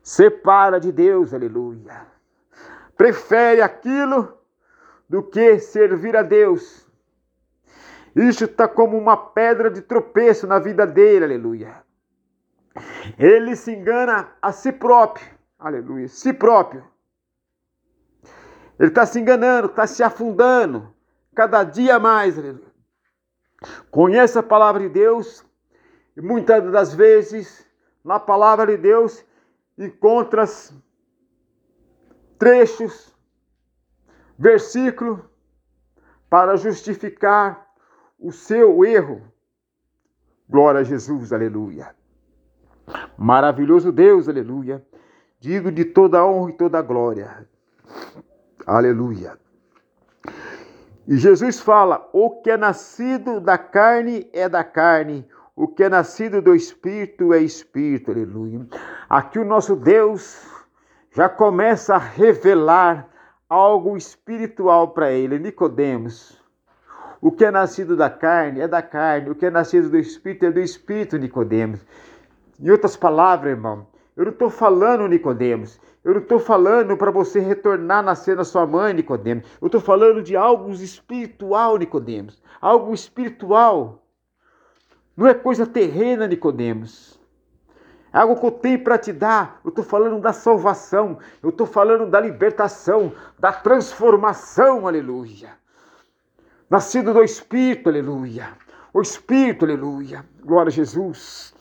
[0.00, 2.06] separa de Deus, aleluia.
[2.96, 4.38] Prefere aquilo
[5.08, 6.86] do que servir a Deus.
[8.14, 11.82] Isso está como uma pedra de tropeço na vida dele, aleluia.
[13.18, 15.26] Ele se engana a si próprio,
[15.58, 16.84] aleluia, si próprio.
[18.78, 20.94] Ele está se enganando, está se afundando,
[21.34, 22.72] cada dia mais, aleluia.
[23.90, 25.44] Conhece a palavra de Deus,
[26.16, 27.66] e muitas das vezes,
[28.04, 29.24] na palavra de Deus,
[29.76, 30.72] encontras
[32.38, 33.14] trechos,
[34.38, 35.28] versículo,
[36.28, 37.66] para justificar
[38.18, 39.22] o seu erro.
[40.48, 41.94] Glória a Jesus, aleluia.
[43.16, 44.84] Maravilhoso Deus, aleluia.
[45.40, 47.48] Digo de toda honra e toda glória.
[48.66, 49.38] Aleluia.
[51.06, 55.88] E Jesus fala: o que é nascido da carne é da carne, o que é
[55.88, 58.66] nascido do Espírito é Espírito, aleluia.
[59.08, 60.44] Aqui o nosso Deus
[61.12, 63.08] já começa a revelar
[63.48, 66.42] algo espiritual para ele, Nicodemos.
[67.20, 70.44] O que é nascido da carne é da carne, o que é nascido do Espírito
[70.46, 71.80] é do Espírito, Nicodemos.
[72.60, 73.86] Em outras palavras, irmão,
[74.16, 78.44] eu não estou falando, Nicodemos, eu não estou falando para você retornar a nascer na
[78.44, 79.46] sua mãe, Nicodemos.
[79.60, 82.42] Eu estou falando de algo espiritual, Nicodemos.
[82.60, 84.03] Algo espiritual.
[85.16, 87.20] Não é coisa terrena, Nicodemos.
[88.12, 89.60] É algo que eu tenho para te dar.
[89.64, 91.18] Eu estou falando da salvação.
[91.42, 95.50] Eu estou falando da libertação, da transformação, aleluia.
[96.70, 98.48] Nascido do Espírito, aleluia.
[98.92, 100.24] O Espírito, aleluia.
[100.44, 101.54] Glória a Jesus.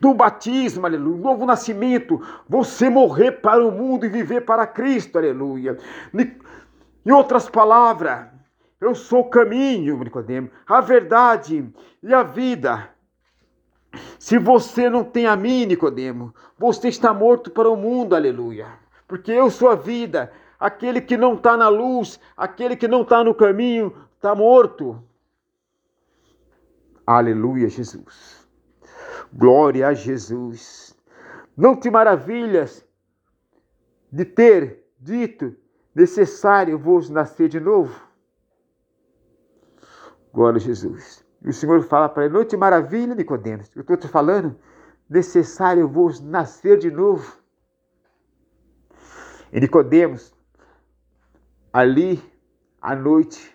[0.00, 1.20] Do batismo, aleluia.
[1.20, 2.22] Novo nascimento.
[2.48, 5.76] Você morrer para o mundo e viver para Cristo, aleluia.
[6.14, 8.28] Em outras palavras,
[8.80, 12.90] Eu sou o caminho, Nicodemo, a verdade e a vida.
[14.18, 18.66] Se você não tem a mim, Nicodemo, você está morto para o mundo, aleluia.
[19.06, 20.30] Porque eu sou a vida.
[20.60, 25.02] Aquele que não está na luz, aquele que não está no caminho, está morto.
[27.06, 28.46] Aleluia, Jesus.
[29.32, 30.96] Glória a Jesus.
[31.56, 32.86] Não te maravilhas
[34.12, 35.56] de ter dito
[35.94, 38.07] necessário vos nascer de novo?
[40.38, 41.26] Glória a Jesus.
[41.42, 43.68] E o Senhor fala para ele: Não te maravilha, Nicodemos.
[43.74, 44.54] Eu estou te falando,
[45.10, 47.38] necessário vos nascer de novo.
[49.52, 50.32] E Nicodemos,
[51.72, 52.22] ali
[52.80, 53.52] à noite,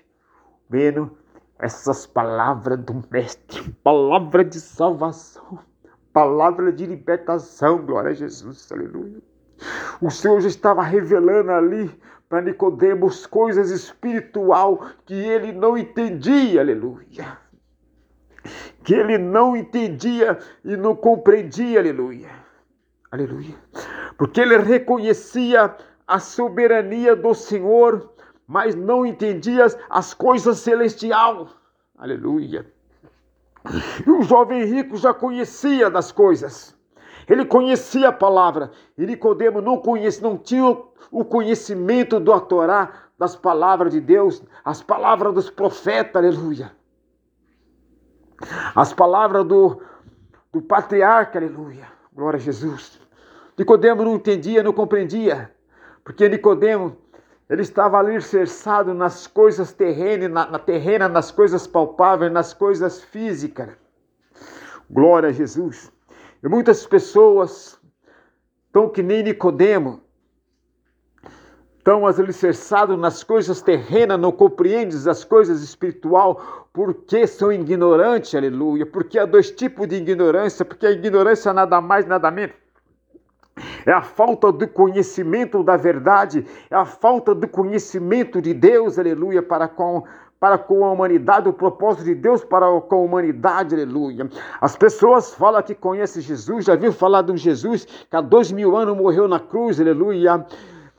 [0.69, 1.17] vendo
[1.57, 5.59] essas palavras do Mestre, palavra de salvação,
[6.11, 9.21] palavra de libertação, glória a Jesus, aleluia.
[10.01, 11.97] O Senhor já estava revelando ali
[12.33, 17.37] para Nicodemos coisas espiritual que ele não entendia, aleluia.
[18.83, 22.31] Que ele não entendia e não compreendia, aleluia.
[23.11, 23.53] Aleluia.
[24.17, 28.11] Porque ele reconhecia a soberania do Senhor,
[28.47, 31.47] mas não entendia as coisas celestiais.
[31.95, 32.65] Aleluia.
[34.07, 36.75] E o jovem rico já conhecia das coisas.
[37.29, 38.71] Ele conhecia a palavra.
[38.97, 40.75] E Nicodemo não conhecia, não tinha
[41.13, 46.71] o conhecimento do Torá, das palavras de Deus, as palavras dos profetas, aleluia.
[48.75, 49.79] As palavras do,
[50.51, 51.87] do patriarca, aleluia.
[52.11, 52.99] Glória a Jesus.
[53.57, 55.51] Nicodemo não entendia, não compreendia.
[56.03, 56.97] Porque Nicodemo,
[57.47, 63.69] ele estava alicerçado nas coisas terrenas, na, na terrena, nas coisas palpáveis, nas coisas físicas.
[64.89, 65.91] Glória a Jesus.
[66.43, 67.79] E muitas pessoas
[68.65, 70.01] estão que nem Nicodemo,
[71.83, 78.85] estão alicerçados nas coisas terrenas, não compreendem as coisas espiritual, porque são ignorantes, aleluia.
[78.85, 82.55] Porque há dois tipos de ignorância, porque a ignorância nada mais, nada menos
[83.85, 89.43] é a falta do conhecimento da verdade, é a falta do conhecimento de Deus, aleluia,
[89.43, 90.03] para com
[90.39, 94.29] para com a humanidade, o propósito de Deus para com a humanidade, aleluia.
[94.59, 98.51] As pessoas falam que conhecem Jesus, já viu falar de um Jesus que há dois
[98.51, 100.45] mil anos morreu na cruz, aleluia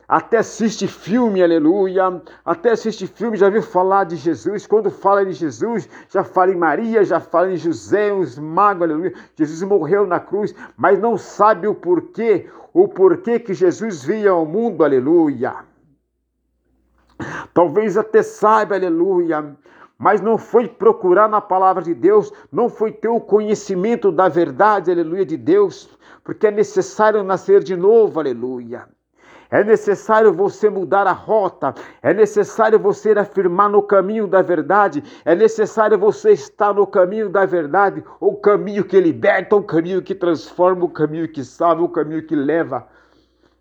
[0.06, 5.32] até assiste filme, aleluia, até assiste filme, já viu falar de Jesus, quando fala de
[5.32, 10.20] Jesus, já fala em Maria, já fala em José, os magos, aleluia, Jesus morreu na
[10.20, 15.54] cruz, mas não sabe o porquê, o porquê que Jesus veio ao mundo, aleluia.
[17.54, 19.56] Talvez até saiba, aleluia,
[19.98, 24.90] mas não foi procurar na palavra de Deus, não foi ter o conhecimento da verdade,
[24.90, 25.88] aleluia, de Deus,
[26.22, 28.86] porque é necessário nascer de novo, aleluia.
[29.54, 35.32] É necessário você mudar a rota, é necessário você afirmar no caminho da verdade, é
[35.32, 40.84] necessário você estar no caminho da verdade, o caminho que liberta, o caminho que transforma,
[40.84, 42.84] o caminho que salva, o caminho que leva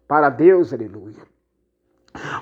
[0.07, 1.21] para Deus, aleluia.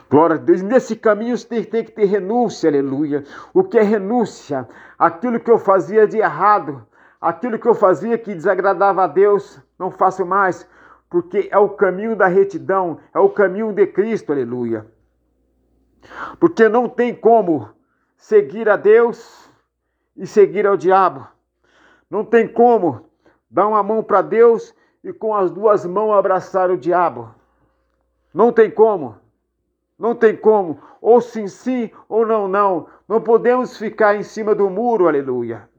[0.09, 0.61] Glória a Deus.
[0.61, 3.25] Nesse caminho tem, tem que ter renúncia, aleluia.
[3.53, 4.65] O que é renúncia?
[4.97, 6.87] Aquilo que eu fazia de errado,
[7.19, 10.65] aquilo que eu fazia que desagradava a Deus, não faço mais
[11.11, 14.87] porque é o caminho da retidão, é o caminho de Cristo, aleluia.
[16.39, 17.69] Porque não tem como
[18.15, 19.51] seguir a Deus
[20.15, 21.27] e seguir ao diabo.
[22.09, 23.09] Não tem como
[23.49, 27.35] dar uma mão para Deus e com as duas mãos abraçar o diabo.
[28.33, 29.17] Não tem como.
[29.99, 30.81] Não tem como.
[31.01, 32.87] Ou sim, sim, ou não, não.
[33.05, 35.70] Não podemos ficar em cima do muro, aleluia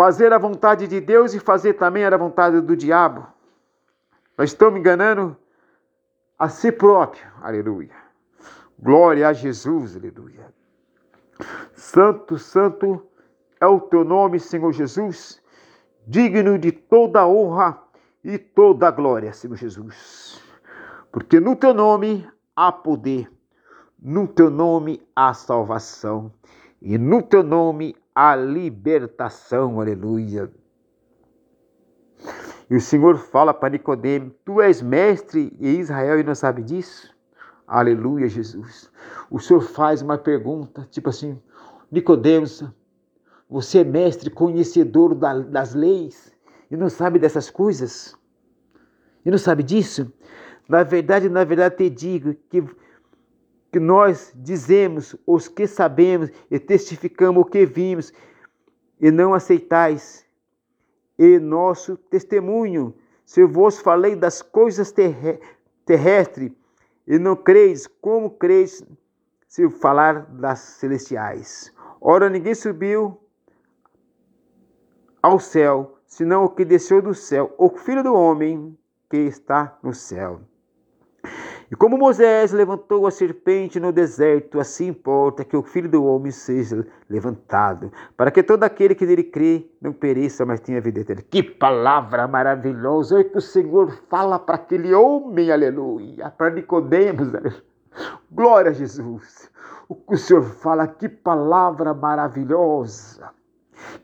[0.00, 3.26] fazer a vontade de Deus e fazer também a vontade do diabo.
[4.38, 5.36] Nós estamos enganando
[6.38, 7.30] a si próprio.
[7.42, 7.94] Aleluia.
[8.78, 9.94] Glória a Jesus.
[9.94, 10.54] Aleluia.
[11.74, 13.06] Santo, santo
[13.60, 15.38] é o teu nome, Senhor Jesus,
[16.06, 17.78] digno de toda honra
[18.24, 20.42] e toda glória, Senhor Jesus.
[21.12, 22.26] Porque no teu nome
[22.56, 23.30] há poder,
[24.00, 26.32] no teu nome há salvação,
[26.80, 30.50] e no teu nome a libertação, aleluia.
[32.68, 37.14] E o Senhor fala para Nicodemo: Tu és mestre em Israel e não sabe disso?
[37.66, 38.90] Aleluia, Jesus.
[39.30, 41.40] O Senhor faz uma pergunta, tipo assim:
[41.90, 42.64] Nicodemos,
[43.48, 46.32] você é mestre, conhecedor das leis
[46.70, 48.16] e não sabe dessas coisas?
[49.24, 50.12] E não sabe disso?
[50.68, 52.62] Na verdade, na verdade, te digo que
[53.70, 58.12] que nós dizemos os que sabemos e testificamos o que vimos
[59.00, 60.26] e não aceitais.
[61.18, 62.94] E nosso testemunho,
[63.24, 64.92] se eu vos falei das coisas
[65.84, 66.52] terrestres
[67.06, 68.82] e não creis, como creis
[69.46, 71.72] se falar das celestiais.
[72.00, 73.20] Ora, ninguém subiu
[75.22, 78.76] ao céu, senão o que desceu do céu, o Filho do Homem
[79.10, 80.40] que está no céu.
[81.70, 86.32] E como Moisés levantou a serpente no deserto, assim importa que o Filho do Homem
[86.32, 91.22] seja levantado, para que todo aquele que nele crê não pereça, mas tenha vida eterna.
[91.30, 93.14] Que palavra maravilhosa!
[93.14, 97.62] Olha que o Senhor fala para aquele homem, aleluia, para Nicodemos, aleluia.
[98.32, 99.48] Glória a Jesus!
[99.88, 103.30] O que o Senhor fala, que palavra maravilhosa!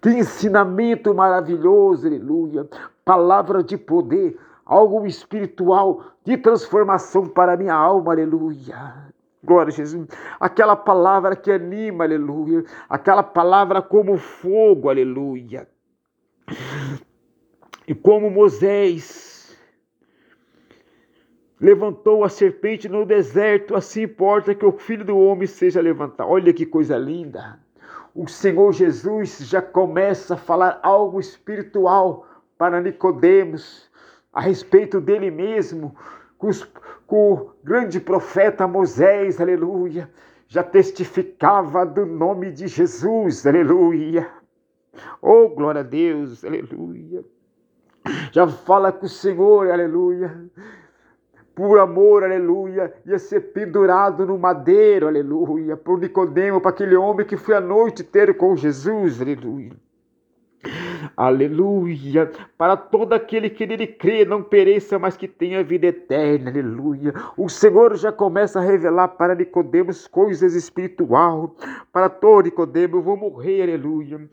[0.00, 2.68] Que ensinamento maravilhoso, aleluia!
[3.04, 9.06] Palavra de poder, algo espiritual de transformação para a minha alma, aleluia.
[9.44, 10.08] Glória a Jesus.
[10.40, 12.64] Aquela palavra que anima, aleluia.
[12.88, 15.68] Aquela palavra como fogo, aleluia.
[17.86, 19.56] E como Moisés
[21.60, 26.28] levantou a serpente no deserto, assim importa que o filho do homem seja levantado.
[26.28, 27.60] Olha que coisa linda.
[28.12, 32.26] O Senhor Jesus já começa a falar algo espiritual
[32.58, 33.88] para Nicodemos
[34.36, 35.96] a respeito dele mesmo,
[36.38, 36.64] com, os,
[37.06, 40.10] com o grande profeta Moisés, aleluia,
[40.48, 44.28] já testificava do nome de Jesus, aleluia.
[45.20, 47.24] Oh, glória a Deus, aleluia.
[48.30, 50.48] Já fala com o Senhor, aleluia.
[51.54, 57.36] Por amor, aleluia, ia ser pendurado no madeiro, aleluia, por Nicodemo, para aquele homem que
[57.36, 59.72] foi a noite inteira com Jesus, aleluia.
[61.16, 62.30] Aleluia.
[62.56, 66.50] Para todo aquele que nele crê, não pereça, mas que tenha vida eterna.
[66.50, 67.12] Aleluia.
[67.36, 71.54] O Senhor já começa a revelar para Nicodemos coisas espiritual.
[71.92, 74.28] Para todo Nicodemos, eu vou morrer, aleluia.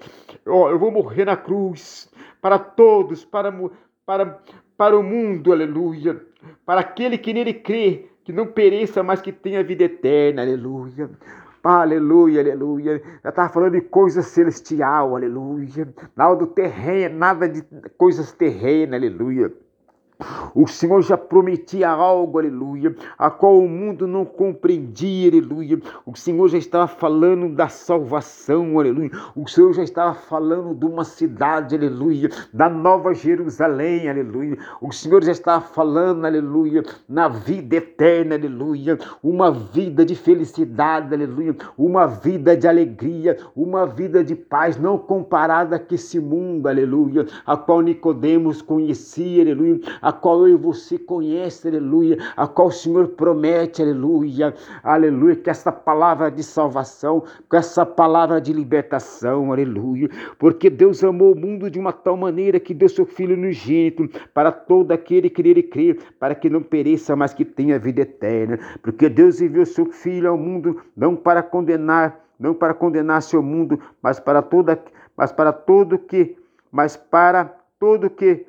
[0.45, 2.11] Eu vou morrer na cruz.
[2.41, 3.53] Para todos, para,
[4.05, 4.39] para,
[4.78, 6.22] para o mundo, aleluia.
[6.66, 11.09] Para aquele que nele crê, que não pereça, mas que tenha vida eterna, aleluia.
[11.64, 13.01] Aleluia, aleluia.
[13.24, 15.88] Já estava falando de coisas celestial, aleluia.
[16.14, 17.64] Nada do terreno, nada de
[17.97, 19.49] coisas terrenas, aleluia.
[20.55, 25.80] O Senhor já prometia algo, aleluia, a qual o mundo não compreendia, aleluia.
[26.05, 29.09] O Senhor já estava falando da salvação, aleluia.
[29.36, 34.57] O Senhor já estava falando de uma cidade, aleluia, da nova Jerusalém, aleluia.
[34.80, 38.99] O Senhor já estava falando, aleluia, na vida eterna, aleluia.
[39.24, 41.55] Uma vida de felicidade, aleluia.
[41.78, 47.57] Uma vida de alegria, uma vida de paz, não comparada com esse mundo, aleluia, a
[47.57, 53.08] qual Nicodemos conhecia, aleluia a qual eu e você conhece, aleluia, a qual o Senhor
[53.08, 60.70] promete, aleluia, aleluia, que essa palavra de salvação, com essa palavra de libertação, aleluia, porque
[60.70, 64.51] Deus amou o mundo de uma tal maneira que deu seu Filho no jeito para
[64.51, 69.08] todo aquele que nele crê, para que não pereça, mas que tenha vida eterna, porque
[69.08, 74.20] Deus enviou seu Filho ao mundo não para condenar, não para condenar seu mundo, mas
[74.20, 74.84] para toda,
[75.16, 76.36] mas para todo que,
[76.70, 77.45] mas para
[77.80, 78.45] todo que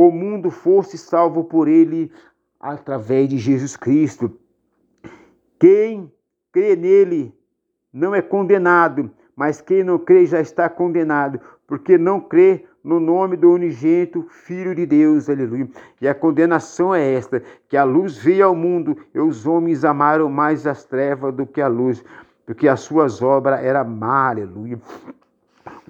[0.00, 2.12] o mundo fosse salvo por ele
[2.60, 4.30] através de Jesus Cristo.
[5.58, 6.12] Quem
[6.52, 7.34] crê nele
[7.92, 13.36] não é condenado, mas quem não crê já está condenado, porque não crê no nome
[13.36, 15.68] do unigênito Filho de Deus, aleluia.
[16.00, 20.30] E a condenação é esta: que a luz veio ao mundo e os homens amaram
[20.30, 22.04] mais as trevas do que a luz,
[22.46, 24.78] porque as suas obras eram má, aleluia.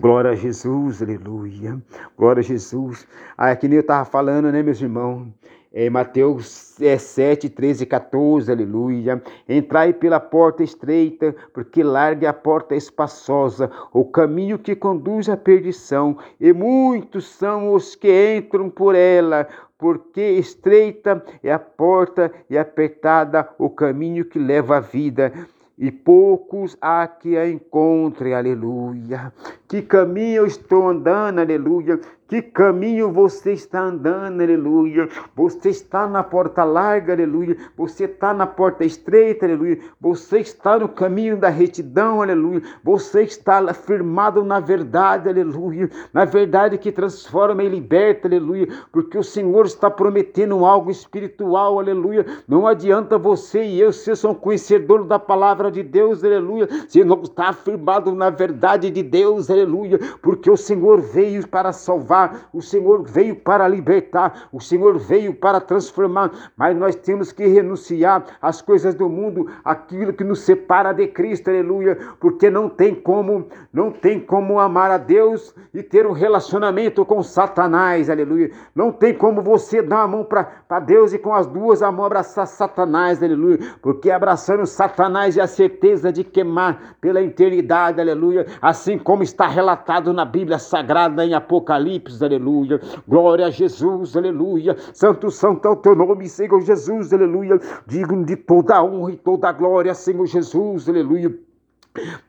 [0.00, 1.82] Glória a Jesus, aleluia.
[2.16, 3.04] Glória a Jesus.
[3.36, 5.26] Ah, é que nem eu estava falando, né, meus irmãos?
[5.72, 9.20] É, Mateus é, 7, 13 14, aleluia.
[9.48, 16.16] Entrai pela porta estreita, porque larga a porta espaçosa, o caminho que conduz à perdição,
[16.40, 23.48] e muitos são os que entram por ela, porque estreita é a porta e apertada
[23.58, 25.32] o caminho que leva à vida
[25.78, 29.32] e poucos há que a encontrem, aleluia.
[29.68, 32.00] Que caminho eu estou andando, aleluia.
[32.28, 35.08] Que caminho você está andando, aleluia.
[35.34, 37.56] Você está na porta larga, aleluia.
[37.74, 39.78] Você está na porta estreita, aleluia.
[39.98, 42.60] Você está no caminho da retidão, aleluia.
[42.84, 45.88] Você está firmado na verdade, aleluia.
[46.12, 48.68] Na verdade que transforma e liberta, aleluia.
[48.92, 52.26] Porque o Senhor está prometendo algo espiritual, aleluia.
[52.46, 56.68] Não adianta você e eu ser são conhecedores da palavra de Deus, aleluia.
[56.88, 59.98] Se não está firmado na verdade de Deus, aleluia.
[60.20, 65.34] Porque o Senhor veio para salvar salvar, o Senhor veio para libertar, o Senhor veio
[65.34, 70.92] para transformar, mas nós temos que renunciar às coisas do mundo, aquilo que nos separa
[70.92, 76.06] de Cristo, aleluia, porque não tem como, não tem como amar a Deus e ter
[76.06, 78.50] um relacionamento com Satanás, aleluia.
[78.74, 82.06] Não tem como você dar a mão para Deus e com as duas a mão
[82.06, 88.98] abraçar Satanás, aleluia, porque abraçando Satanás é a certeza de queimar pela eternidade, aleluia, assim
[88.98, 92.80] como está relatado na Bíblia Sagrada em Apocalipse, aleluia.
[93.06, 94.76] Glória a Jesus, aleluia.
[94.94, 97.58] Santo, santo é o teu nome, Senhor Jesus, aleluia.
[97.86, 101.34] Digno de toda a honra e toda a glória, Senhor Jesus, aleluia.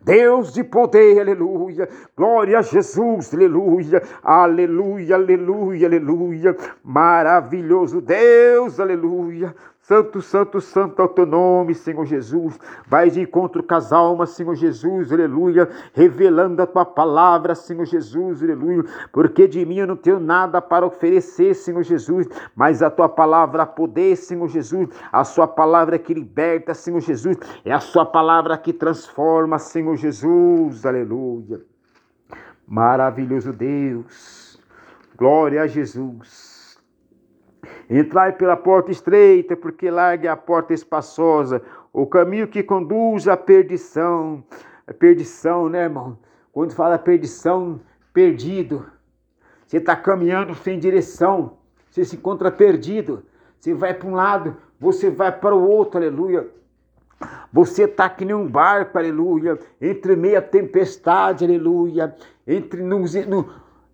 [0.02, 1.88] Deus de poder, aleluia.
[2.18, 4.02] Glória a Jesus, aleluia.
[4.24, 6.56] Aleluia, aleluia, aleluia.
[6.84, 9.56] Maravilhoso Deus, aleluia.
[9.90, 12.60] Santo, santo, santo é o teu nome, Senhor Jesus.
[12.86, 15.68] Vai de encontro com as almas, Senhor Jesus, aleluia.
[15.96, 18.84] Revelando a tua palavra, Senhor Jesus, aleluia.
[19.12, 22.28] Porque de mim eu não tenho nada para oferecer, Senhor Jesus.
[22.56, 24.90] Mas a tua palavra, poder, Senhor Jesus.
[25.12, 27.36] A sua palavra que liberta, Senhor Jesus.
[27.66, 31.62] É a sua palavra que transforma, Senhor Jesus, aleluia.
[32.68, 34.62] Maravilhoso Deus.
[35.18, 36.49] Glória a Jesus.
[37.90, 41.62] Entrai pela porta estreita, porque larga é a porta espaçosa,
[41.92, 44.44] o caminho que conduz à perdição.
[44.86, 46.18] A perdição, né, irmão?
[46.52, 47.80] Quando fala perdição,
[48.14, 48.86] perdido.
[49.66, 51.58] Você está caminhando sem direção,
[51.90, 53.24] você se encontra perdido.
[53.60, 56.48] Você vai para um lado, você vai para o outro, aleluia.
[57.52, 62.16] Você está que nem um barco, aleluia, entre meia tempestade, aleluia,
[62.48, 63.50] entre no, no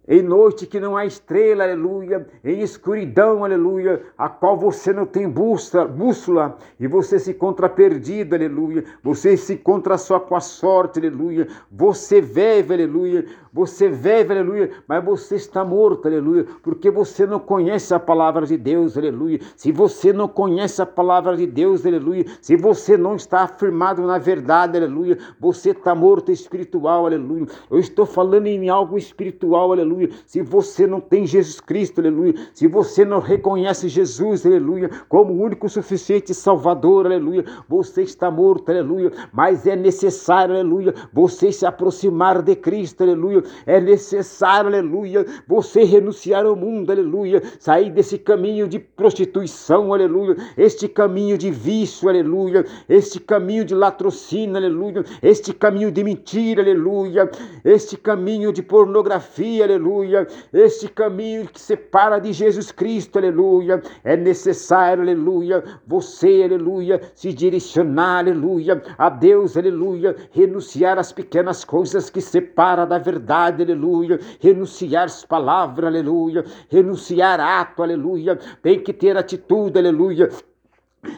[0.08, 5.28] em noite que não há estrela, aleluia, em escuridão, aleluia, a qual você não tem
[5.28, 11.00] bússola, bússola e você se encontra perdido, aleluia, você se encontra só com a sorte,
[11.00, 13.26] aleluia, você vive, aleluia,
[13.56, 18.58] você vive, aleluia, mas você está morto, aleluia, porque você não conhece a palavra de
[18.58, 19.40] Deus, aleluia.
[19.56, 24.18] Se você não conhece a palavra de Deus, aleluia, se você não está afirmado na
[24.18, 27.46] verdade, aleluia, você está morto espiritual, aleluia.
[27.72, 30.10] Eu estou falando em algo espiritual, aleluia.
[30.26, 35.42] Se você não tem Jesus Cristo, aleluia, se você não reconhece Jesus, aleluia, como o
[35.42, 42.42] único suficiente Salvador, aleluia, você está morto, aleluia, mas é necessário, aleluia, você se aproximar
[42.42, 48.80] de Cristo, aleluia é necessário, aleluia, você renunciar ao mundo, aleluia, sair desse caminho de
[48.80, 56.04] prostituição, aleluia, este caminho de vício, aleluia, este caminho de latrocínio, aleluia, este caminho de
[56.04, 57.30] mentira, aleluia,
[57.64, 65.04] este caminho de pornografia, aleluia, este caminho que separa de Jesus Cristo, aleluia, é necessário,
[65.04, 72.86] aleluia, você, aleluia, se direcionar, aleluia, a Deus, aleluia, renunciar às pequenas coisas que separa
[72.86, 74.20] da verdade aleluia.
[74.40, 76.44] Renunciar as palavras, aleluia.
[76.70, 78.38] Renunciar ato, aleluia.
[78.62, 80.30] Tem que ter atitude, aleluia.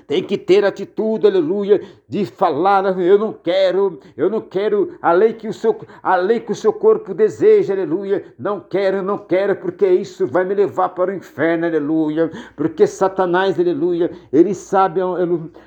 [0.06, 5.34] Tem que ter atitude, aleluia, de falar, eu não quero, eu não quero a lei
[5.34, 8.24] que o seu, a lei que o seu corpo deseja, aleluia.
[8.38, 12.32] Não quero, não quero, porque isso vai me levar para o inferno, aleluia.
[12.56, 15.02] Porque Satanás, aleluia, ele sabe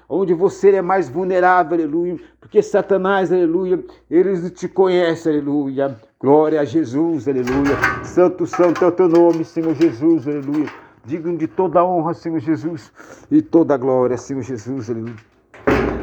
[0.09, 2.17] onde você é mais vulnerável, aleluia.
[2.41, 5.97] Porque Satanás, aleluia, ele te conhece, aleluia.
[6.19, 7.77] Glória a Jesus, aleluia.
[8.05, 10.69] Santo, santo é o teu nome, Senhor Jesus, aleluia.
[11.11, 12.93] Digno de toda honra, Senhor Jesus,
[13.29, 15.17] e toda glória, Senhor Jesus, aleluia.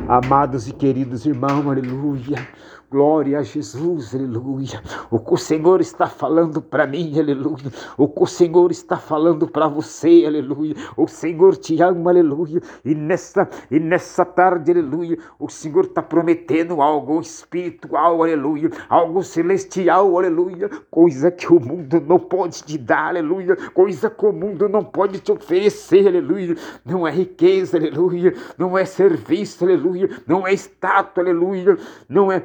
[0.05, 2.45] Amados e queridos irmãos, aleluia.
[2.89, 4.81] Glória a Jesus, aleluia.
[5.11, 7.69] O que o Senhor está falando para mim, aleluia.
[7.97, 10.73] O que o Senhor está falando para você, aleluia.
[10.95, 12.61] O Senhor te ama, aleluia.
[12.85, 18.69] E nessa, e nessa tarde, aleluia, o Senhor está prometendo algo espiritual, aleluia.
[18.87, 20.69] Algo celestial, aleluia.
[20.89, 23.57] Coisa que o mundo não pode te dar, aleluia.
[23.73, 26.55] Coisa que o mundo não pode te oferecer, aleluia.
[26.85, 28.33] Não é riqueza, aleluia.
[28.57, 30.09] Não é serviço, aleluia.
[30.25, 31.77] Não é estátua, aleluia.
[32.07, 32.41] Não é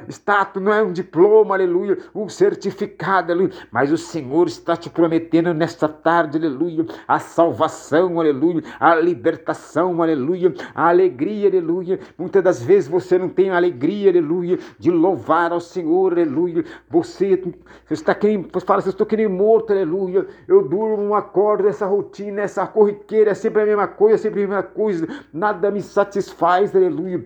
[0.59, 3.53] não é um diploma, aleluia, um certificado, aleluia.
[3.71, 10.53] Mas o Senhor está te prometendo nesta tarde, aleluia, a salvação, aleluia, a libertação, aleluia,
[10.73, 11.99] a alegria, aleluia.
[12.17, 16.63] Muitas das vezes você não tem alegria, aleluia, de louvar ao Senhor, aleluia.
[16.89, 17.37] Você,
[17.85, 20.25] você está querendo, você fala, eu estou querendo morto, aleluia.
[20.47, 24.63] Eu durmo, acordo, essa rotina, essa corriqueira, é sempre a mesma coisa, sempre a mesma
[24.63, 27.25] coisa, nada me satisfaz, aleluia.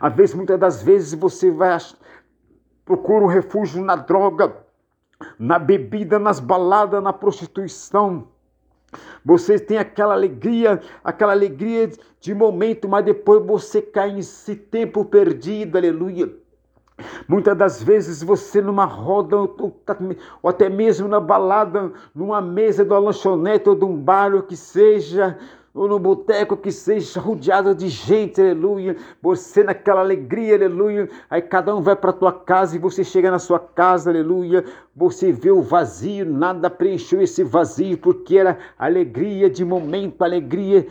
[0.00, 2.07] Às vezes, muitas das vezes, você vai procura
[2.94, 4.56] um refúgio na droga,
[5.38, 8.28] na bebida, nas baladas, na prostituição.
[9.24, 15.76] Você tem aquela alegria, aquela alegria de momento, mas depois você cai nesse tempo perdido,
[15.76, 16.32] aleluia.
[17.28, 19.80] Muitas das vezes você numa roda ou
[20.44, 24.56] até mesmo na balada, numa mesa de uma lanchonete ou de um bar, ou que
[24.56, 25.38] seja,
[25.74, 28.96] ou no boteco que seja rodeado de gente, aleluia.
[29.22, 31.08] Você naquela alegria, aleluia.
[31.30, 34.64] Aí cada um vai para tua casa e você chega na sua casa, aleluia.
[34.96, 40.86] Você vê o vazio, nada preencheu esse vazio, porque era alegria de momento, alegria,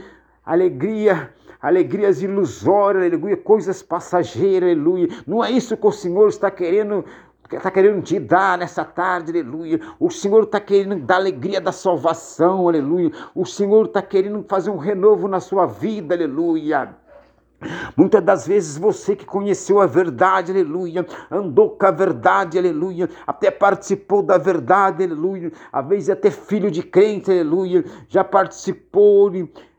[0.46, 5.08] alegria alegrias ilusórias, aleluia, coisas passageiras, aleluia.
[5.26, 7.04] Não é isso que o Senhor está querendo
[7.52, 9.80] está querendo te dar nessa tarde, aleluia.
[10.00, 13.12] O Senhor está querendo dar alegria da salvação, aleluia.
[13.34, 16.95] O Senhor está querendo fazer um renovo na sua vida, aleluia.
[17.95, 23.50] Muitas das vezes você que conheceu a verdade, aleluia, andou com a verdade, aleluia, até
[23.50, 29.32] participou da verdade, aleluia, às vezes até filho de crente, aleluia, já participou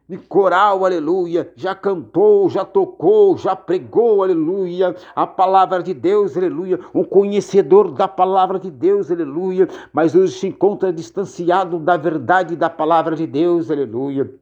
[0.09, 6.81] de coral, aleluia, já cantou, já tocou, já pregou, aleluia, a palavra de Deus, aleluia,
[6.95, 12.71] um conhecedor da palavra de Deus, aleluia, mas hoje se encontra distanciado da verdade da
[12.71, 14.33] palavra de Deus, aleluia.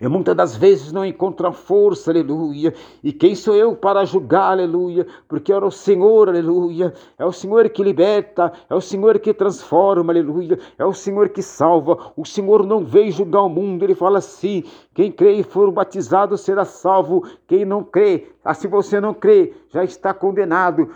[0.00, 2.72] E muitas das vezes não encontra força, aleluia.
[3.04, 5.06] E quem sou eu para julgar, aleluia?
[5.28, 6.94] Porque é o Senhor, aleluia.
[7.18, 10.58] É o Senhor que liberta, é o Senhor que transforma, aleluia.
[10.78, 12.12] É o Senhor que salva.
[12.16, 14.64] O Senhor não veio julgar o mundo, ele fala assim:
[14.94, 17.24] quem crê e for batizado será salvo.
[17.46, 20.90] Quem não crê, assim você não crê, já está condenado.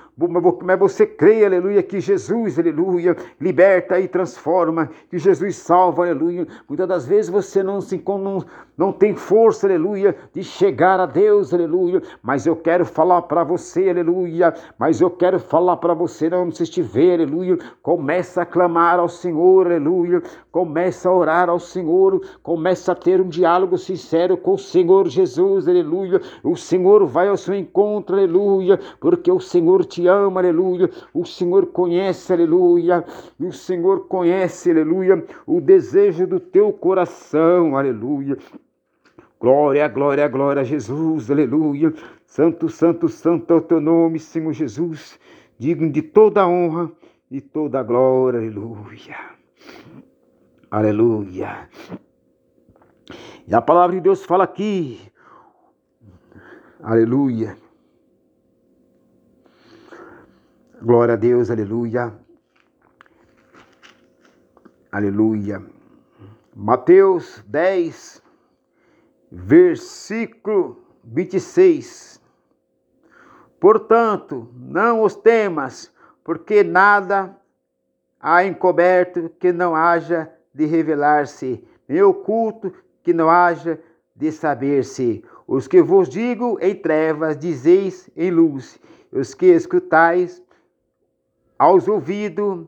[0.64, 6.46] Mas você crê, aleluia, que Jesus, aleluia, liberta e transforma, que Jesus salva, aleluia.
[6.68, 8.44] Muitas das vezes você não se não,
[8.76, 12.02] não tem força, aleluia, de chegar a Deus, aleluia.
[12.22, 14.54] Mas eu quero falar para você, aleluia.
[14.78, 17.58] Mas eu quero falar para você, onde você estiver, aleluia.
[17.82, 20.22] Começa a clamar ao Senhor, aleluia.
[20.50, 25.68] Começa a orar ao Senhor, começa a ter um diálogo sincero com o Senhor Jesus,
[25.68, 26.20] aleluia.
[26.42, 30.90] O Senhor vai ao seu encontro, aleluia, porque o Senhor te ama, aleluia.
[31.12, 33.04] O Senhor conhece, aleluia.
[33.38, 38.36] O Senhor conhece, aleluia, o desejo do teu coração, aleluia.
[39.42, 41.92] Glória, glória, glória a Jesus, aleluia.
[42.24, 45.18] Santo, santo, santo é o teu nome, Senhor Jesus,
[45.58, 46.92] digno de toda honra
[47.28, 49.16] e toda glória, aleluia.
[50.70, 51.68] Aleluia.
[53.44, 55.00] E a palavra de Deus fala aqui,
[56.80, 57.56] aleluia.
[60.80, 62.14] Glória a Deus, aleluia.
[64.92, 65.60] Aleluia.
[66.54, 68.22] Mateus 10,
[69.34, 72.20] versículo 26.
[73.58, 75.90] Portanto, não os temas,
[76.22, 77.34] porque nada
[78.20, 83.80] há encoberto que não haja de revelar-se, nem oculto que não haja
[84.14, 85.24] de saber-se.
[85.46, 88.78] Os que vos digo em trevas, dizeis em luz.
[89.10, 90.42] Os que escutais
[91.58, 92.66] aos ouvidos,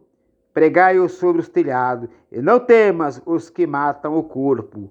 [0.53, 2.09] pregai-os sobre os telhados.
[2.33, 4.91] E não temas os que matam o corpo.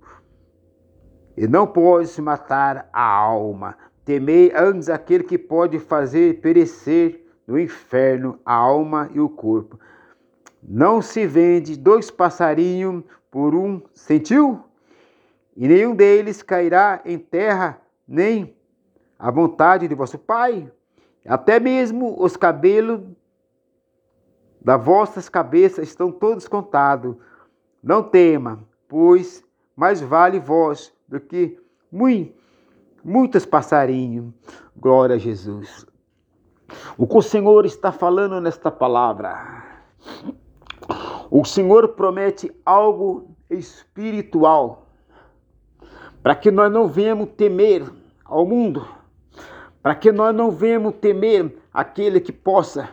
[1.36, 3.78] E não podes matar a alma.
[4.06, 9.80] Temei antes aquele que pode fazer perecer no inferno a alma e o corpo.
[10.62, 14.64] Não se vende dois passarinhos por um centil?
[15.56, 18.56] E nenhum deles cairá em terra, nem
[19.18, 20.72] a vontade de vosso Pai.
[21.26, 23.02] Até mesmo os cabelos
[24.62, 27.16] das vossas cabeças estão todos contados.
[27.82, 29.44] Não tema, pois
[29.76, 31.60] mais vale vós do que
[31.92, 32.34] muito,
[33.04, 34.34] muitos passarinhos.
[34.76, 35.86] Glória a Jesus.
[36.98, 39.64] O que o Senhor está falando nesta palavra?
[41.30, 44.88] O Senhor promete algo espiritual
[46.22, 47.84] para que nós não venhamos temer
[48.24, 48.88] ao mundo,
[49.82, 52.90] para que nós não venhamos temer aquele que possa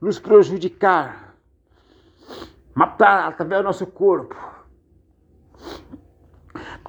[0.00, 1.34] nos prejudicar,
[2.74, 4.53] matar através do nosso corpo.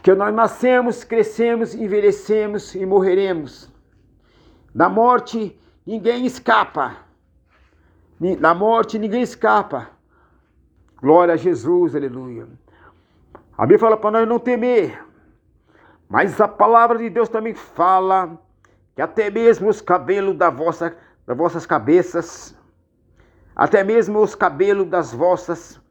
[0.06, 3.74] Porque nós nascemos, crescemos, envelhecemos e morreremos.
[4.72, 6.98] Da morte ninguém escapa.
[8.40, 9.90] Da morte ninguém escapa.
[11.02, 12.48] Glória a Jesus, aleluia.
[13.58, 15.04] A Bíblia fala para nós não temer.
[16.08, 18.40] Mas a palavra de Deus também fala
[18.96, 20.96] que até mesmo os cabelos da vossa,
[21.26, 22.56] das vossas cabeças,
[23.56, 25.82] até mesmo os cabelos das vossas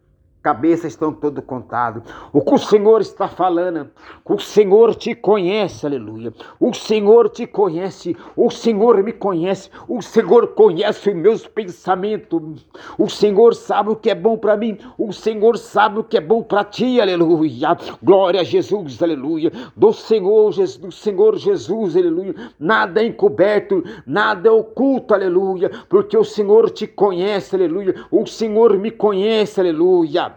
[0.45, 2.03] cabeças estão todo contados.
[2.31, 3.89] O que o Senhor está falando,
[4.27, 6.35] o Senhor te conhece, aleluia.
[6.61, 12.67] O Senhor te conhece, o Senhor me conhece, o Senhor conhece os meus pensamentos.
[12.99, 16.21] O Senhor sabe o que é bom para mim, o Senhor sabe o que é
[16.21, 17.75] bom para ti, aleluia.
[18.03, 19.51] Glória a Jesus, aleluia.
[19.75, 22.35] Do Senhor, do Senhor Jesus, aleluia.
[22.61, 27.95] Nada é encoberto, nada é oculto, aleluia, porque o Senhor te conhece, aleluia.
[28.11, 30.34] O Senhor me conhece, aleluia.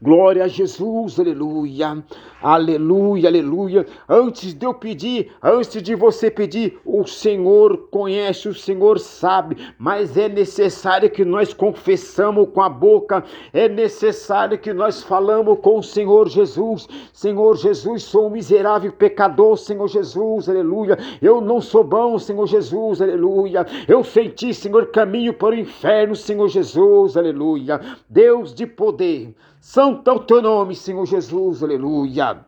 [0.00, 2.02] Glória a Jesus, aleluia,
[2.42, 3.86] aleluia, aleluia.
[4.08, 10.16] Antes de eu pedir, antes de você pedir, o Senhor conhece, o Senhor sabe, mas
[10.16, 15.82] é necessário que nós confessamos com a boca, é necessário que nós falamos com o
[15.82, 16.88] Senhor Jesus.
[17.12, 20.98] Senhor Jesus, sou um miserável pecador, Senhor Jesus, aleluia.
[21.20, 23.66] Eu não sou bom, Senhor Jesus, aleluia.
[23.88, 27.80] Eu senti, Senhor, caminho para o inferno, Senhor Jesus, aleluia.
[28.08, 29.34] Deus de poder.
[29.68, 32.38] Santo é o teu nome, Senhor Jesus, aleluia.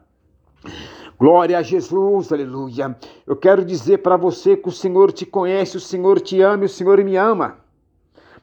[1.19, 2.97] Glória a Jesus, aleluia.
[3.27, 6.67] Eu quero dizer para você que o Senhor te conhece, o Senhor te ama e
[6.67, 7.57] o Senhor me ama.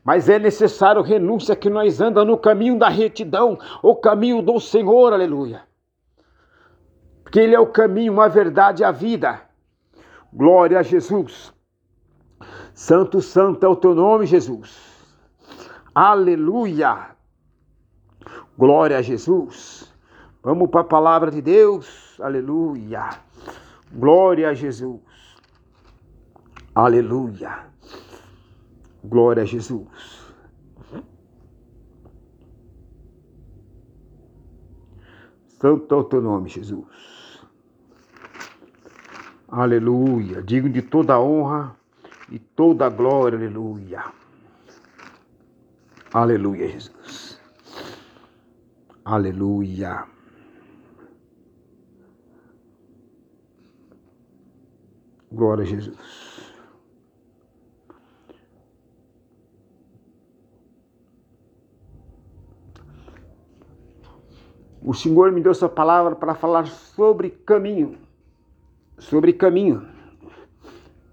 [0.04, 5.14] Mas é necessário renúncia que nós andamos no caminho da retidão, o caminho do Senhor,
[5.14, 5.64] aleluia.
[7.24, 9.42] Porque Ele é o caminho, a verdade e a vida.
[10.34, 11.54] Glória a Jesus.
[12.74, 14.78] Santo, santo é o teu nome, Jesus.
[15.96, 17.15] Aleluia.
[18.58, 19.94] Glória a Jesus.
[20.42, 22.20] Vamos para a palavra de Deus.
[22.22, 23.10] Aleluia.
[23.92, 25.02] Glória a Jesus.
[26.74, 27.66] Aleluia.
[29.04, 30.26] Glória a Jesus.
[35.60, 37.42] Santo é o teu nome, Jesus.
[39.48, 40.42] Aleluia.
[40.42, 41.76] Digo de toda honra
[42.30, 43.38] e toda glória.
[43.38, 44.04] Aleluia.
[46.14, 47.35] Aleluia, Jesus.
[49.06, 50.04] Aleluia.
[55.32, 56.56] Glória a Jesus.
[64.82, 68.00] O Senhor me deu essa palavra para falar sobre caminho.
[68.98, 69.88] Sobre caminho.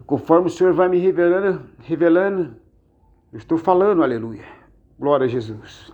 [0.06, 2.56] Conforme o Senhor vai me revelando, revelando,
[3.32, 4.44] eu estou falando, aleluia.
[4.98, 5.92] Glória a Jesus.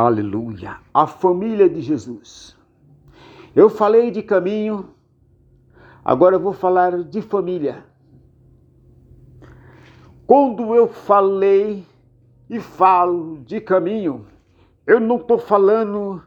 [0.00, 0.78] Aleluia.
[0.94, 2.56] A família de Jesus.
[3.52, 4.90] Eu falei de caminho,
[6.04, 7.84] agora eu vou falar de família.
[10.24, 11.84] Quando eu falei
[12.48, 14.24] e falo de caminho,
[14.86, 16.22] eu não estou falando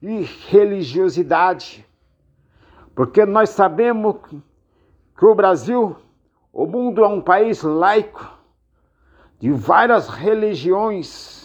[0.00, 1.84] de religiosidade,
[2.94, 4.18] porque nós sabemos
[5.18, 5.96] que o Brasil,
[6.52, 8.38] o mundo é um país laico,
[9.40, 11.39] de várias religiões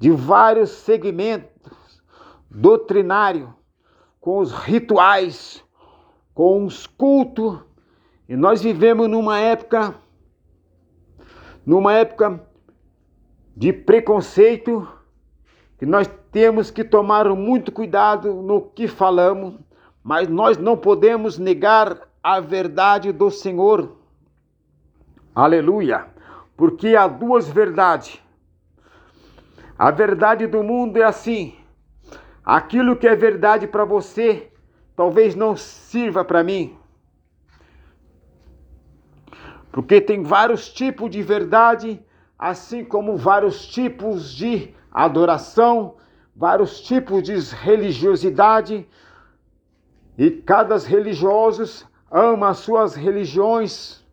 [0.00, 2.02] de vários segmentos
[2.50, 3.50] doutrinários,
[4.18, 5.62] com os rituais,
[6.34, 7.60] com os cultos,
[8.26, 9.94] e nós vivemos numa época
[11.66, 12.42] numa época
[13.54, 14.88] de preconceito,
[15.78, 19.54] que nós temos que tomar muito cuidado no que falamos,
[20.02, 23.96] mas nós não podemos negar a verdade do Senhor.
[25.34, 26.06] Aleluia!
[26.56, 28.20] Porque há duas verdades
[29.80, 31.54] a verdade do mundo é assim:
[32.44, 34.52] aquilo que é verdade para você
[34.94, 36.76] talvez não sirva para mim.
[39.72, 41.98] Porque tem vários tipos de verdade,
[42.38, 45.96] assim como vários tipos de adoração,
[46.36, 48.86] vários tipos de religiosidade,
[50.18, 54.04] e cada religioso ama as suas religiões,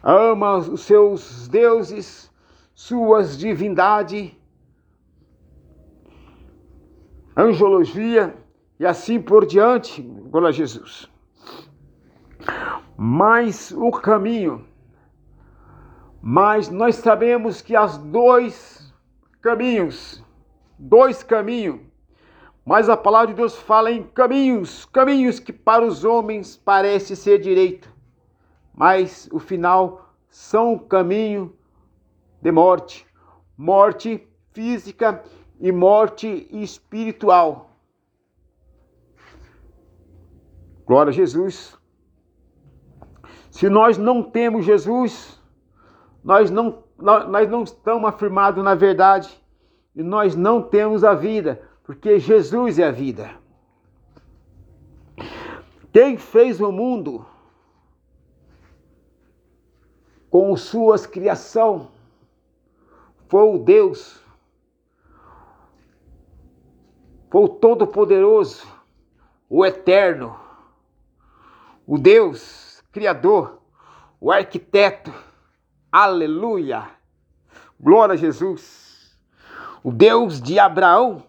[0.00, 2.25] ama os seus deuses,
[2.76, 4.38] suas divindade,
[7.34, 8.36] angiologia
[8.78, 10.02] e assim por diante.
[10.02, 11.10] Glória a Jesus.
[12.94, 14.66] Mas o caminho,
[16.20, 18.92] mas nós sabemos que há dois
[19.40, 20.22] caminhos,
[20.78, 21.80] dois caminhos,
[22.62, 27.38] mas a palavra de Deus fala em caminhos, caminhos que para os homens parece ser
[27.40, 27.90] direito,
[28.74, 31.55] mas o final são caminho
[32.40, 33.06] de morte,
[33.56, 35.22] morte física
[35.60, 37.70] e morte espiritual.
[40.84, 41.76] Glória a Jesus.
[43.50, 45.42] Se nós não temos Jesus,
[46.22, 49.42] nós não, nós não estamos afirmados na verdade
[49.94, 53.30] e nós não temos a vida, porque Jesus é a vida.
[55.92, 57.24] Quem fez o mundo
[60.28, 61.95] com suas criações
[63.28, 64.20] foi o Deus,
[67.30, 68.66] foi o Todo-Poderoso,
[69.48, 70.38] o Eterno,
[71.86, 73.60] o Deus Criador,
[74.20, 75.12] o Arquiteto,
[75.90, 76.88] aleluia,
[77.78, 79.16] glória a Jesus,
[79.82, 81.24] o Deus de Abraão,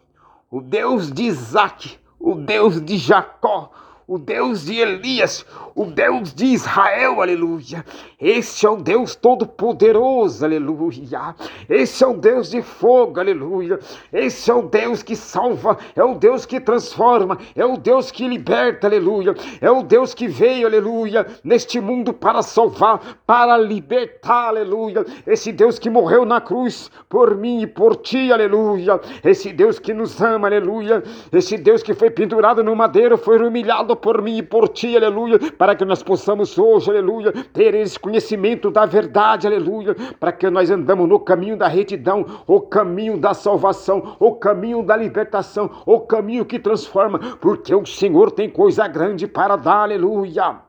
[0.50, 3.72] o Deus de Isaac, o Deus de Jacó,
[4.08, 5.46] o Deus de Elias,
[5.76, 7.84] o Deus de Israel, aleluia.
[8.18, 11.36] Esse é o Deus todo-poderoso, aleluia.
[11.68, 13.78] Esse é o Deus de fogo, aleluia.
[14.14, 18.26] Esse é o Deus que salva, é o Deus que transforma, é o Deus que
[18.26, 19.36] liberta, aleluia.
[19.60, 25.06] É o Deus que veio, aleluia, neste mundo para salvar, para libertar, aleluia.
[25.26, 29.02] Esse Deus que morreu na cruz por mim e por ti, aleluia.
[29.22, 31.04] Esse Deus que nos ama, aleluia.
[31.30, 35.40] Esse Deus que foi pendurado no madeiro, foi humilhado por mim e por ti, aleluia,
[35.58, 40.70] para que nós possamos hoje, aleluia, ter esse conhecimento da verdade, aleluia, para que nós
[40.70, 46.46] andamos no caminho da retidão, o caminho da salvação, o caminho da libertação, o caminho
[46.46, 50.62] que transforma, porque o Senhor tem coisa grande para dar, aleluia.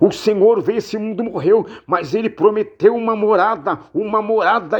[0.00, 4.78] O Senhor veio esse mundo morreu, mas ele prometeu uma morada, uma morada,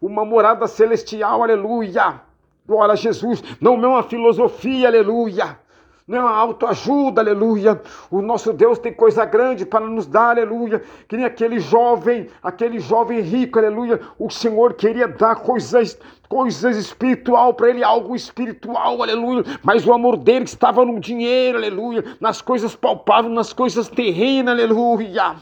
[0.00, 2.20] uma morada celestial, aleluia.
[2.66, 5.61] Glória a Jesus, não é uma filosofia, aleluia
[6.06, 7.80] não é uma autoajuda, aleluia.
[8.10, 10.82] O nosso Deus tem coisa grande para nos dar, aleluia.
[11.06, 14.00] Que nem aquele jovem, aquele jovem rico, aleluia.
[14.18, 15.98] O Senhor queria dar coisas,
[16.28, 19.44] coisas espiritual para ele, algo espiritual, aleluia.
[19.62, 25.36] Mas o amor dele estava no dinheiro, aleluia, nas coisas palpáveis, nas coisas terrenas, aleluia.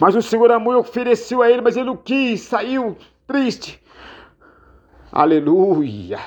[0.00, 2.96] Mas o Senhor amou e ofereceu a ele, mas ele não quis, saiu
[3.26, 3.82] triste.
[5.16, 6.18] Aleluia.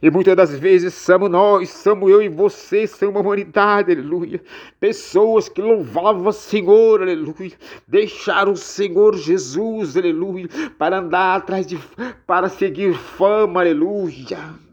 [0.00, 4.40] E muitas das vezes somos nós, somos eu e você, somos a humanidade, aleluia.
[4.78, 7.50] Pessoas que louvavam o Senhor, aleluia.
[7.88, 11.80] Deixaram o Senhor Jesus, aleluia, para andar atrás de,
[12.28, 14.67] para seguir fama, aleluia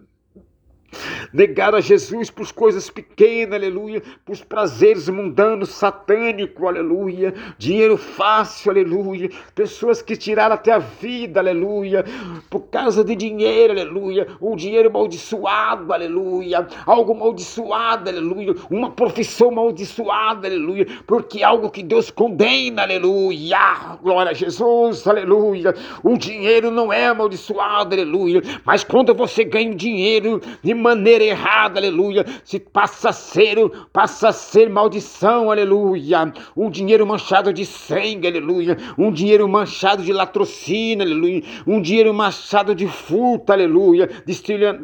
[1.33, 9.29] Negar a Jesus por coisas pequenas, aleluia, por prazeres mundanos, satânicos, aleluia, dinheiro fácil, aleluia,
[9.53, 12.05] pessoas que tiraram até a vida, aleluia,
[12.49, 20.47] por causa de dinheiro, aleluia, um dinheiro amaldiçoado, aleluia, algo amaldiçoado, aleluia, uma profissão amaldiçoada,
[20.47, 25.73] aleluia, porque algo que Deus condena, aleluia, glória a Jesus, aleluia,
[26.03, 32.23] o dinheiro não é amaldiçoado, aleluia, mas quando você ganha dinheiro de maneira errada, aleluia,
[32.43, 33.57] se passa a ser,
[33.91, 36.31] passa a ser maldição, aleluia.
[36.55, 38.77] Um dinheiro manchado de sangue, aleluia.
[38.97, 41.41] Um dinheiro manchado de latrocínio, aleluia.
[41.65, 44.07] Um dinheiro manchado de furto, aleluia.
[44.25, 44.31] De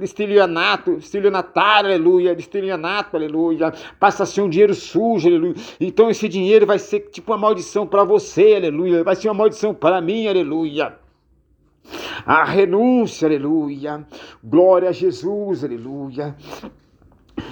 [0.02, 2.36] estilionato, estilionatário, aleluia.
[2.36, 3.72] De estilionato, aleluia.
[4.00, 5.56] Passa a ser um dinheiro sujo, aleluia.
[5.80, 9.04] Então esse dinheiro vai ser tipo uma maldição para você, aleluia.
[9.04, 11.01] Vai ser uma maldição para mim, aleluia.
[12.26, 14.06] A renúncia, aleluia.
[14.44, 16.36] Glória a Jesus, aleluia.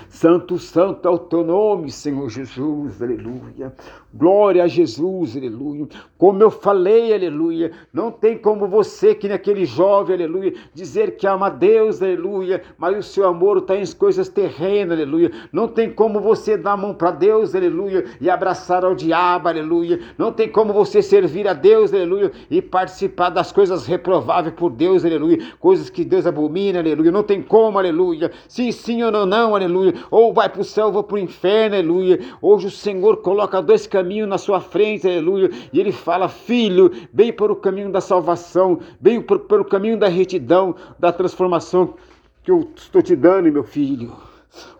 [0.07, 3.73] Santo, santo é o teu nome, Senhor Jesus, aleluia.
[4.11, 5.87] Glória a Jesus, aleluia.
[6.17, 7.71] Como eu falei, aleluia.
[7.93, 13.03] Não tem como você, que naquele jovem, aleluia, dizer que ama Deus, aleluia, mas o
[13.03, 15.31] seu amor está em coisas terrenas, aleluia.
[15.53, 19.99] Não tem como você dar a mão para Deus, aleluia, e abraçar ao diabo, aleluia.
[20.17, 25.05] Não tem como você servir a Deus, aleluia, e participar das coisas reprováveis por Deus,
[25.05, 25.37] aleluia.
[25.59, 27.11] Coisas que Deus abomina, aleluia.
[27.11, 28.31] Não tem como, aleluia.
[28.47, 29.93] Sim, sim ou não, não, aleluia.
[30.09, 32.19] Ou vai para o céu ou para o inferno, aleluia.
[32.41, 35.49] Hoje o Senhor coloca dois caminhos caminho na sua frente, aleluia.
[35.73, 40.07] E ele fala: Filho, vem para o caminho da salvação, vem para o caminho da
[40.07, 41.95] retidão, da transformação
[42.43, 44.13] que eu estou te dando, meu filho.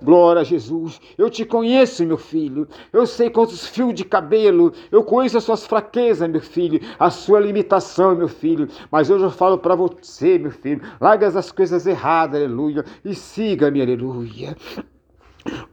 [0.02, 1.00] Glória a Jesus.
[1.16, 2.68] Eu te conheço, meu filho.
[2.92, 4.74] Eu sei quantos fios de cabelo.
[4.92, 6.80] Eu conheço as suas fraquezas, meu filho.
[6.98, 8.68] A sua limitação, meu filho.
[8.92, 10.82] Mas hoje eu falo para você, meu filho.
[11.00, 12.84] Larga as coisas erradas, aleluia.
[13.06, 14.56] E siga-me, aleluia.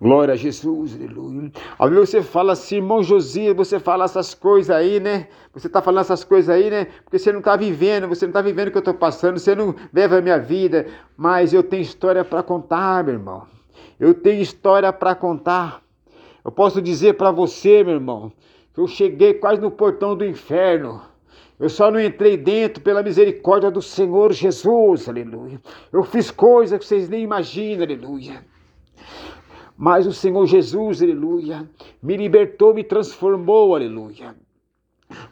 [0.01, 1.51] Glória a Jesus, aleluia.
[1.79, 5.29] Ao você fala assim, irmão Josias, você fala essas coisas aí, né?
[5.53, 6.87] Você está falando essas coisas aí, né?
[7.05, 9.55] Porque você não está vivendo, você não está vivendo o que eu estou passando, você
[9.55, 10.87] não leva a minha vida.
[11.17, 13.47] Mas eu tenho história para contar, meu irmão.
[13.99, 15.83] Eu tenho história para contar.
[16.45, 18.33] Eu posso dizer para você, meu irmão,
[18.75, 21.01] que eu cheguei quase no portão do inferno.
[21.59, 25.59] Eu só não entrei dentro pela misericórdia do Senhor Jesus, aleluia.
[25.91, 28.45] Eu fiz coisas que vocês nem imaginam, aleluia.
[29.77, 31.69] Mas o Senhor Jesus, aleluia,
[32.03, 34.35] me libertou, me transformou, aleluia.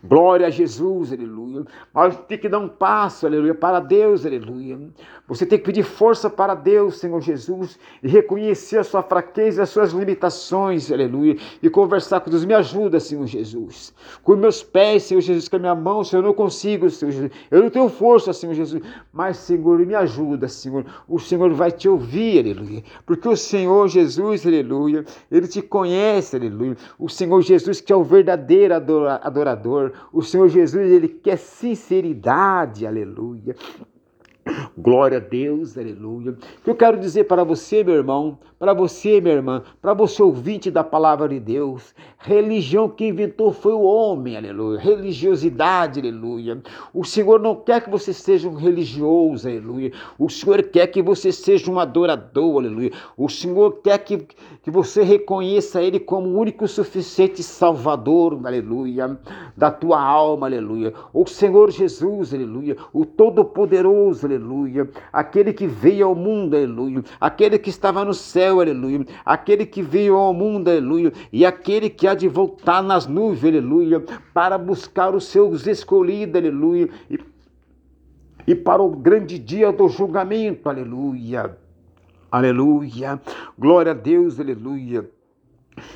[0.04, 1.64] Glória a Jesus, aleluia.
[1.92, 4.78] Mas tem que dar um passo, aleluia, para Deus, aleluia.
[5.26, 9.70] Você tem que pedir força para Deus, Senhor Jesus, e reconhecer a sua fraqueza, as
[9.70, 12.44] suas limitações, aleluia, e conversar com Deus.
[12.44, 13.94] Me ajuda, Senhor Jesus.
[14.22, 17.30] Com meus pés, Senhor Jesus, com a minha mão, Senhor, eu não consigo, Senhor Jesus.
[17.50, 20.84] Eu não tenho força, Senhor Jesus, mas, Senhor, me ajuda, Senhor.
[21.08, 26.76] O Senhor vai te ouvir, aleluia, porque o Senhor Jesus, aleluia, ele te conhece, aleluia.
[26.98, 29.92] O Senhor Jesus que é o verdadeiro adorador.
[30.12, 33.56] O Senhor Jesus, ele quer sinceridade, aleluia.
[34.76, 36.32] Glória a Deus, aleluia.
[36.32, 40.22] O que eu quero dizer para você, meu irmão, para você, minha irmã, para você
[40.22, 44.78] ouvinte da palavra de Deus, religião que inventou foi o homem, aleluia.
[44.78, 46.62] Religiosidade, aleluia.
[46.92, 49.92] O Senhor não quer que você seja um religioso, aleluia.
[50.18, 52.92] O Senhor quer que você seja um adorador, aleluia.
[53.16, 54.26] O Senhor quer que,
[54.62, 59.18] que você reconheça Ele como o único suficiente Salvador, aleluia,
[59.56, 60.92] da tua alma, aleluia.
[61.12, 62.76] O Senhor Jesus, aleluia.
[62.92, 64.88] O Todo-Poderoso, aleluia aleluia.
[65.12, 67.02] Aquele que veio ao mundo, aleluia.
[67.20, 69.06] Aquele que estava no céu, aleluia.
[69.24, 71.12] Aquele que veio ao mundo, aleluia.
[71.32, 74.04] E aquele que há de voltar nas nuvens, aleluia.
[74.32, 76.88] Para buscar os seus escolhidos, aleluia.
[77.10, 77.18] E,
[78.46, 81.56] e para o grande dia do julgamento, aleluia.
[82.30, 83.20] Aleluia.
[83.56, 85.08] Glória a Deus, aleluia.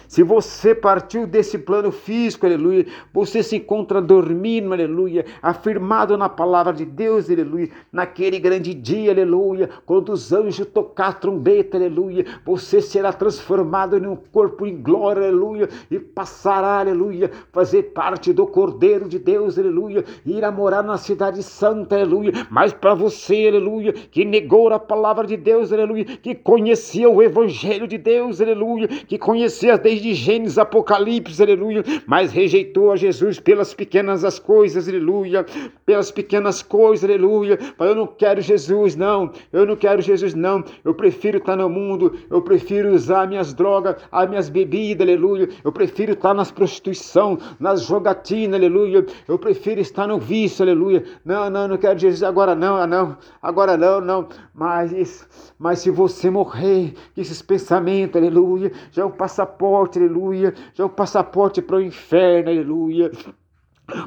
[0.09, 6.73] Se você partiu desse plano físico, aleluia, você se encontra dormindo, aleluia, afirmado na palavra
[6.73, 12.81] de Deus, aleluia, naquele grande dia, aleluia, quando os anjos tocar a trombeta, aleluia, você
[12.81, 19.09] será transformado em um corpo em glória, aleluia, e passará, aleluia, fazer parte do Cordeiro
[19.09, 24.73] de Deus, aleluia, irá morar na cidade santa, aleluia, mas para você, aleluia, que negou
[24.73, 30.15] a palavra de Deus, aleluia, que conhecia o evangelho de Deus, aleluia, que conhecia desde
[30.15, 35.45] Gênesis, Apocalipse, aleluia, mas rejeitou a Jesus pelas pequenas as coisas, aleluia,
[35.85, 37.59] pelas pequenas coisas, aleluia.
[37.79, 40.65] Mas eu não quero Jesus, não, eu não quero Jesus, não.
[40.85, 45.49] Eu prefiro estar no mundo, eu prefiro usar minhas drogas, as minhas bebidas, aleluia.
[45.65, 49.05] Eu prefiro estar nas prostituição, nas jogatinas, aleluia.
[49.27, 51.05] Eu prefiro estar no vício, aleluia.
[51.25, 54.29] Não, não, não quero Jesus agora, não, não, agora não, não.
[54.55, 55.27] Mas,
[55.59, 60.55] mas se você morrer, esses pensamentos, aleluia, já é um passaporte passaporte, aleluia.
[60.73, 63.11] Já é o passaporte para o inferno, aleluia.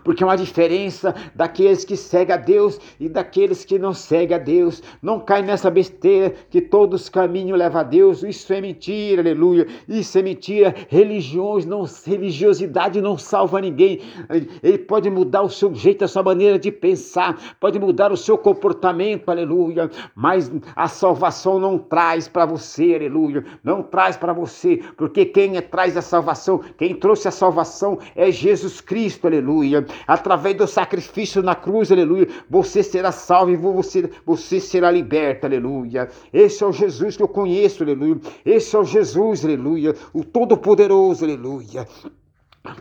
[0.03, 4.39] Porque é uma diferença daqueles que seguem a Deus e daqueles que não seguem a
[4.39, 4.83] Deus.
[5.01, 8.21] Não cai nessa besteira que todos os caminhos levam a Deus.
[8.21, 9.65] Isso é mentira, aleluia.
[9.89, 10.75] Isso é mentira.
[10.87, 14.01] Religiões, não, religiosidade não salva ninguém.
[14.61, 18.37] Ele pode mudar o seu jeito, a sua maneira de pensar, pode mudar o seu
[18.37, 19.89] comportamento, aleluia.
[20.13, 23.43] Mas a salvação não traz para você, aleluia.
[23.63, 28.79] Não traz para você, porque quem traz a salvação, quem trouxe a salvação é Jesus
[28.79, 29.85] Cristo, aleluia aleluia.
[30.07, 36.09] Através do sacrifício na cruz, aleluia, você será salvo e você, você será liberto, aleluia.
[36.33, 38.17] Esse é o Jesus que eu conheço, aleluia.
[38.45, 41.87] Esse é o Jesus, aleluia, o Todo-Poderoso, aleluia.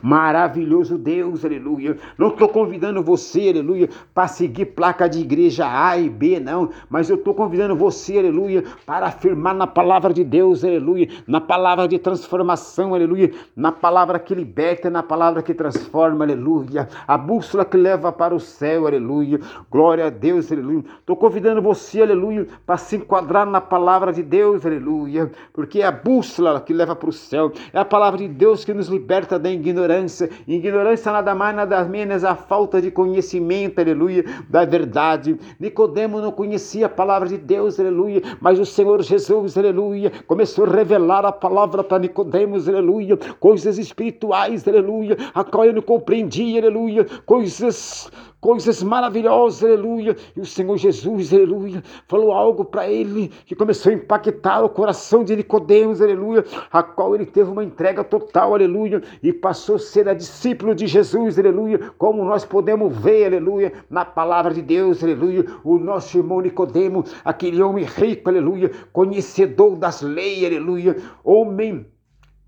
[0.02, 1.96] Maravilhoso Deus, aleluia.
[2.18, 6.68] Não estou convidando você, aleluia, para seguir placa de igreja A e B, não.
[6.90, 11.08] Mas eu estou convidando você, aleluia, para afirmar na palavra de Deus, aleluia.
[11.26, 13.32] Na palavra de transformação, aleluia.
[13.56, 16.86] Na palavra que liberta, na palavra que transforma, aleluia.
[17.08, 19.40] A bússola que leva para o céu, aleluia.
[19.70, 20.84] Glória a Deus, aleluia.
[20.98, 25.30] Estou convidando você, aleluia, para se enquadrar na palavra de Deus, aleluia.
[25.54, 27.50] Porque é a bússola que leva para o céu.
[27.72, 30.28] É a palavra de Deus que nos liberta da ignorância ignorância.
[30.46, 35.38] Ignorância nada mais, nada menos a falta de conhecimento, aleluia, da verdade.
[35.58, 40.70] Nicodemo não conhecia a palavra de Deus, aleluia, mas o Senhor Jesus, aleluia, começou a
[40.70, 47.06] revelar a palavra para Nicodemos, aleluia, coisas espirituais, aleluia, a qual eu não compreendia, aleluia,
[47.24, 48.10] coisas
[48.40, 50.16] coisas maravilhosas, aleluia.
[50.36, 55.22] E o Senhor Jesus, aleluia, falou algo para ele que começou a impactar o coração
[55.22, 60.08] de Nicodemos, aleluia, a qual ele teve uma entrega total, aleluia, e passou a ser
[60.08, 65.44] a discípulo de Jesus, aleluia, como nós podemos ver, aleluia, na palavra de Deus, aleluia,
[65.62, 71.86] o nosso irmão Nicodemo, aquele homem rico, aleluia, conhecedor das leis, aleluia, homem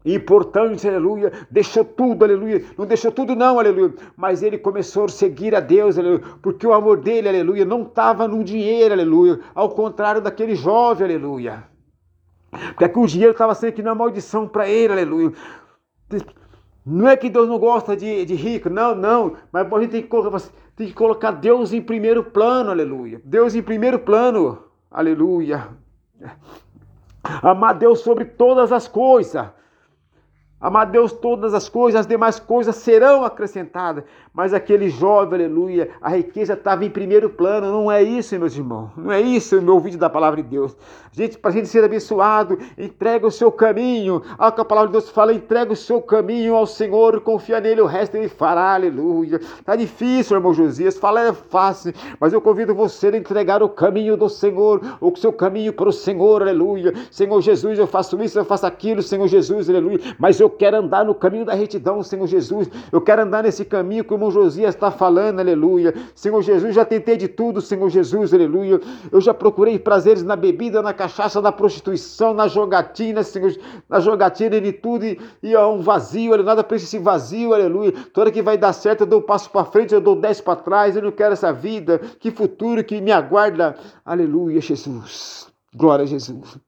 [0.05, 5.55] importante, aleluia, deixou tudo, aleluia, não deixou tudo não, aleluia, mas ele começou a seguir
[5.55, 10.21] a Deus, aleluia, porque o amor dele, aleluia, não estava no dinheiro, aleluia, ao contrário
[10.21, 11.65] daquele jovem, aleluia,
[12.77, 15.33] porque o dinheiro estava sendo aqui na maldição para ele, aleluia,
[16.85, 20.03] não é que Deus não gosta de, de rico, não, não, mas a gente tem
[20.03, 20.09] que,
[20.75, 25.69] tem que colocar Deus em primeiro plano, aleluia, Deus em primeiro plano, aleluia,
[27.41, 29.47] amar Deus sobre todas as coisas,
[30.63, 34.05] Amado Deus, todas as coisas, as demais coisas serão acrescentadas.
[34.33, 37.73] Mas aquele jovem, aleluia, a riqueza estava em primeiro plano.
[37.73, 38.91] Não é isso, meus irmãos.
[38.97, 40.77] Não é isso, meu ouvido da palavra de Deus.
[41.11, 44.23] Gente, para a gente ser abençoado, entrega o seu caminho.
[44.39, 47.83] Olha que a palavra de Deus fala: entrega o seu caminho ao Senhor, confia nele,
[47.83, 49.37] o resto ele fará, aleluia.
[49.37, 50.97] Está difícil, irmão Josias.
[50.97, 55.33] Falar é fácil, mas eu convido você a entregar o caminho do Senhor, o seu
[55.33, 56.95] caminho para o Senhor, aleluia.
[57.11, 59.99] Senhor Jesus, eu faço isso, eu faço aquilo, Senhor Jesus, aleluia.
[60.19, 62.71] Mas eu quero andar no caminho da retidão, Senhor Jesus.
[62.91, 65.95] Eu quero andar nesse caminho que o irmão Josias está falando, aleluia.
[66.15, 68.81] Senhor Jesus, já tentei de tudo, Senhor Jesus, aleluia.
[69.11, 73.53] Eu já procurei prazeres na bebida, na cachaça, na prostituição, na jogatina, Senhor,
[73.89, 75.19] na jogatina de tudo, e,
[75.55, 76.47] é um vazio, aleluia.
[76.47, 77.93] Nada preenche esse vazio, aleluia.
[78.13, 80.57] Toda que vai dar certo, eu dou um passo para frente, eu dou dez para
[80.57, 81.99] trás, eu não quero essa vida.
[82.21, 85.49] Que futuro que me aguarda, aleluia, Jesus.
[85.75, 86.59] Glória a Jesus.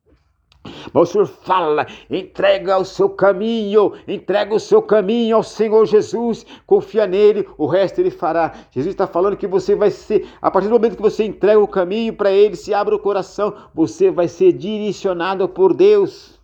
[0.92, 6.46] Mas o Senhor fala, entrega o seu caminho, entrega o seu caminho ao Senhor Jesus,
[6.66, 8.52] confia nele, o resto ele fará.
[8.70, 11.68] Jesus está falando que você vai ser, a partir do momento que você entrega o
[11.68, 16.40] caminho para ele, se abre o coração, você vai ser direcionado por Deus.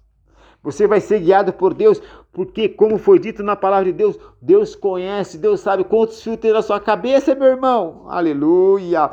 [0.62, 2.02] Você vai ser guiado por Deus,
[2.32, 6.52] porque, como foi dito na palavra de Deus, Deus conhece, Deus sabe quantos fios tem
[6.52, 8.04] na sua cabeça, meu irmão.
[8.08, 9.10] Aleluia.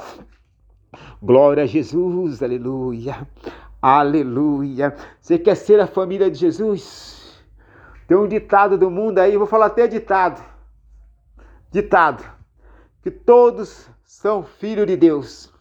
[1.21, 3.25] Glória a Jesus, aleluia.
[3.81, 4.95] Aleluia.
[5.19, 7.43] Você quer ser a família de Jesus?
[8.07, 10.43] Tem um ditado do mundo aí, vou falar até ditado.
[11.71, 12.23] Ditado.
[13.03, 15.53] Que todos são filhos de Deus.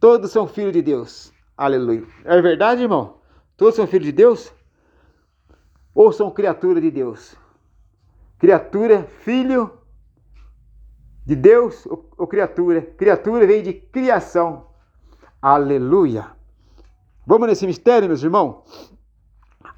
[0.00, 1.32] Todos são filhos de Deus.
[1.56, 2.06] Aleluia.
[2.24, 3.18] É verdade, irmão?
[3.56, 4.52] Todos são filhos de Deus?
[5.94, 7.36] Ou são criatura de Deus?
[8.38, 9.78] Criatura, filho
[11.26, 12.80] de Deus ou, criatura?
[12.80, 14.68] Criatura vem de criação.
[15.42, 16.39] Aleluia.
[17.30, 18.92] Vamos nesse mistério, meus irmãos?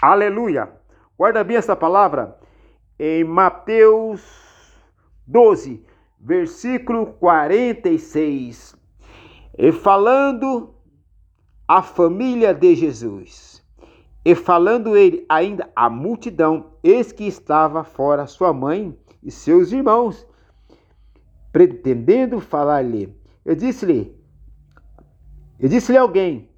[0.00, 0.72] Aleluia!
[1.18, 2.38] Guarda bem essa palavra
[2.98, 4.22] em Mateus
[5.26, 5.84] 12,
[6.18, 8.74] versículo 46.
[9.58, 10.74] E falando
[11.68, 13.62] a família de Jesus,
[14.24, 20.26] e falando ele ainda a multidão, eis que estava fora sua mãe e seus irmãos,
[21.52, 23.14] pretendendo falar-lhe.
[23.44, 24.18] Eu disse-lhe,
[25.60, 26.50] eu disse-lhe alguém,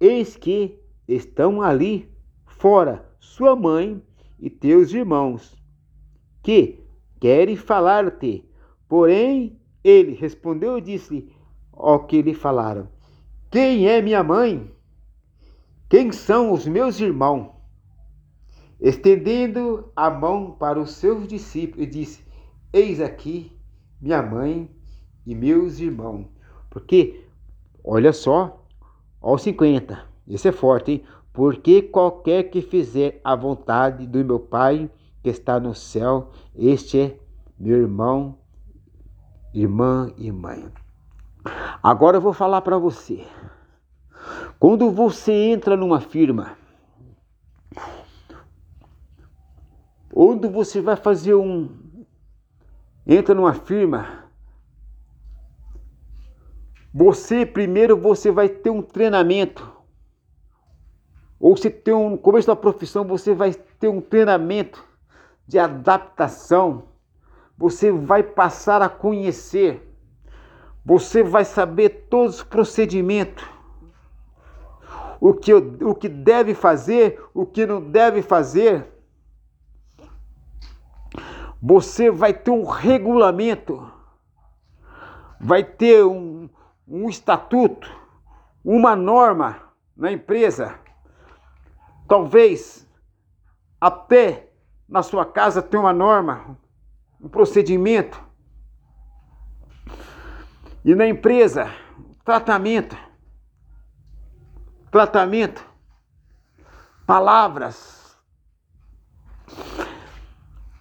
[0.00, 2.08] Eis que estão ali
[2.46, 4.02] fora sua mãe
[4.38, 5.56] e teus irmãos,
[6.42, 6.80] que
[7.20, 8.44] querem falar-te.
[8.88, 11.32] Porém, ele respondeu e disse
[11.72, 12.88] ao que lhe falaram:
[13.50, 14.70] Quem é minha mãe?
[15.88, 17.50] Quem são os meus irmãos?
[18.80, 22.24] Estendendo a mão para os seus discípulos, disse:
[22.72, 23.52] Eis aqui
[24.00, 24.70] minha mãe
[25.26, 26.26] e meus irmãos.
[26.70, 27.24] Porque,
[27.82, 28.57] olha só,
[29.30, 30.06] Ó 50.
[30.26, 31.04] Isso é forte, hein?
[31.34, 34.90] Porque qualquer que fizer a vontade do meu Pai
[35.22, 37.18] que está no céu, este é
[37.58, 38.38] meu irmão,
[39.52, 40.72] irmã e mãe.
[41.82, 43.22] Agora eu vou falar para você.
[44.58, 46.56] Quando você entra numa firma,
[50.14, 51.68] onde você vai fazer um
[53.06, 54.17] entra numa firma
[56.98, 59.72] você primeiro você vai ter um treinamento.
[61.38, 64.84] Ou se tem um no começo da profissão, você vai ter um treinamento
[65.46, 66.88] de adaptação.
[67.56, 69.80] Você vai passar a conhecer.
[70.84, 73.46] Você vai saber todos os procedimentos.
[75.20, 78.88] O que, o que deve fazer, o que não deve fazer.
[81.62, 83.88] Você vai ter um regulamento.
[85.40, 86.48] Vai ter um,
[86.88, 87.94] um estatuto,
[88.64, 89.62] uma norma
[89.96, 90.78] na empresa,
[92.08, 92.88] talvez
[93.80, 94.50] até
[94.88, 96.56] na sua casa tem uma norma,
[97.20, 98.22] um procedimento.
[100.84, 101.70] E na empresa,
[102.24, 102.96] tratamento.
[104.90, 105.66] Tratamento.
[107.06, 108.16] Palavras.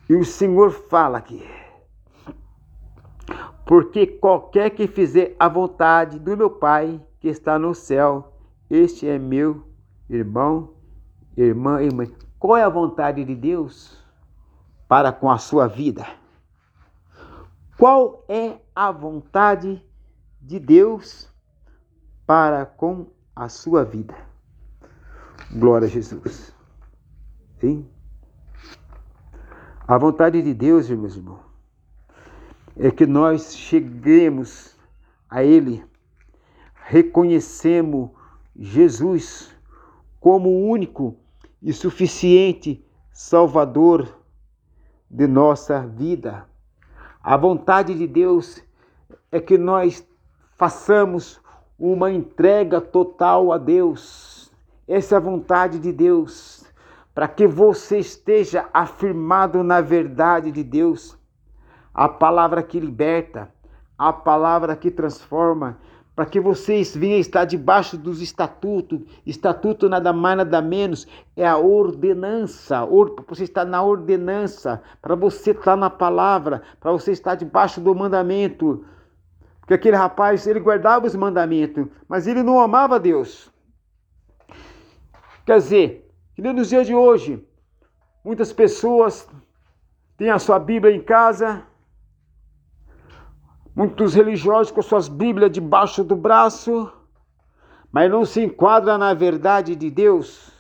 [0.10, 1.67] E o Senhor fala aqui
[3.68, 8.34] porque qualquer que fizer a vontade do meu Pai que está no céu,
[8.70, 9.68] este é meu
[10.10, 10.74] irmão,
[11.36, 12.16] irmã e mãe.
[12.40, 14.02] Qual é a vontade de Deus
[14.88, 16.08] para com a sua vida?
[17.78, 19.84] Qual é a vontade
[20.42, 21.30] de Deus
[22.26, 24.16] para com a sua vida?
[25.52, 26.56] Glória a Jesus.
[27.60, 27.86] Sim?
[29.86, 31.47] A vontade de Deus, meus irmãos,
[32.80, 34.76] é que nós cheguemos
[35.30, 35.84] a Ele,
[36.76, 38.12] reconhecemos
[38.56, 39.56] Jesus
[40.20, 41.16] como único
[41.62, 44.16] e suficiente Salvador
[45.10, 46.46] de nossa vida.
[47.24, 48.64] A vontade de Deus
[49.32, 50.08] é que nós
[50.56, 51.42] façamos
[51.80, 54.52] uma entrega total a Deus.
[54.88, 56.64] Essa é a vontade de Deus,
[57.14, 61.17] para que você esteja afirmado na verdade de Deus,
[61.98, 63.52] a palavra que liberta,
[63.98, 65.80] a palavra que transforma,
[66.16, 69.02] para que vocês venham estar debaixo dos estatutos.
[69.26, 72.86] Estatuto nada mais, nada menos, é a ordenança.
[72.86, 77.96] Para você estar na ordenança, para você estar na palavra, para você estar debaixo do
[77.96, 78.86] mandamento.
[79.60, 83.52] Porque aquele rapaz, ele guardava os mandamentos, mas ele não amava Deus.
[85.46, 87.44] Quer dizer, que nem nos dias de hoje,
[88.24, 89.28] muitas pessoas
[90.16, 91.64] têm a sua Bíblia em casa,
[93.78, 96.92] Muitos religiosos com suas Bíblias debaixo do braço,
[97.92, 100.52] mas não se enquadra na verdade de Deus,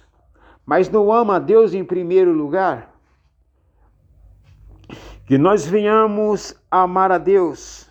[0.63, 2.93] mas não ama a Deus em primeiro lugar.
[5.25, 7.89] Que nós venhamos amar a Deus,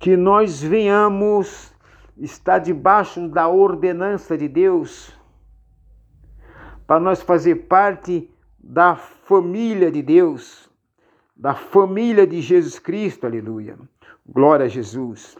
[0.00, 1.70] que nós venhamos
[2.16, 5.12] estar debaixo da ordenança de Deus,
[6.86, 10.67] para nós fazer parte da família de Deus
[11.38, 13.78] da família de Jesus Cristo, aleluia.
[14.26, 15.38] Glória a Jesus.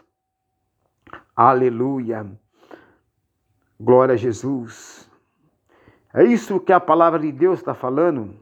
[1.35, 2.25] Aleluia.
[3.77, 5.09] Glória a Jesus.
[6.13, 8.33] É isso que a palavra de Deus está falando.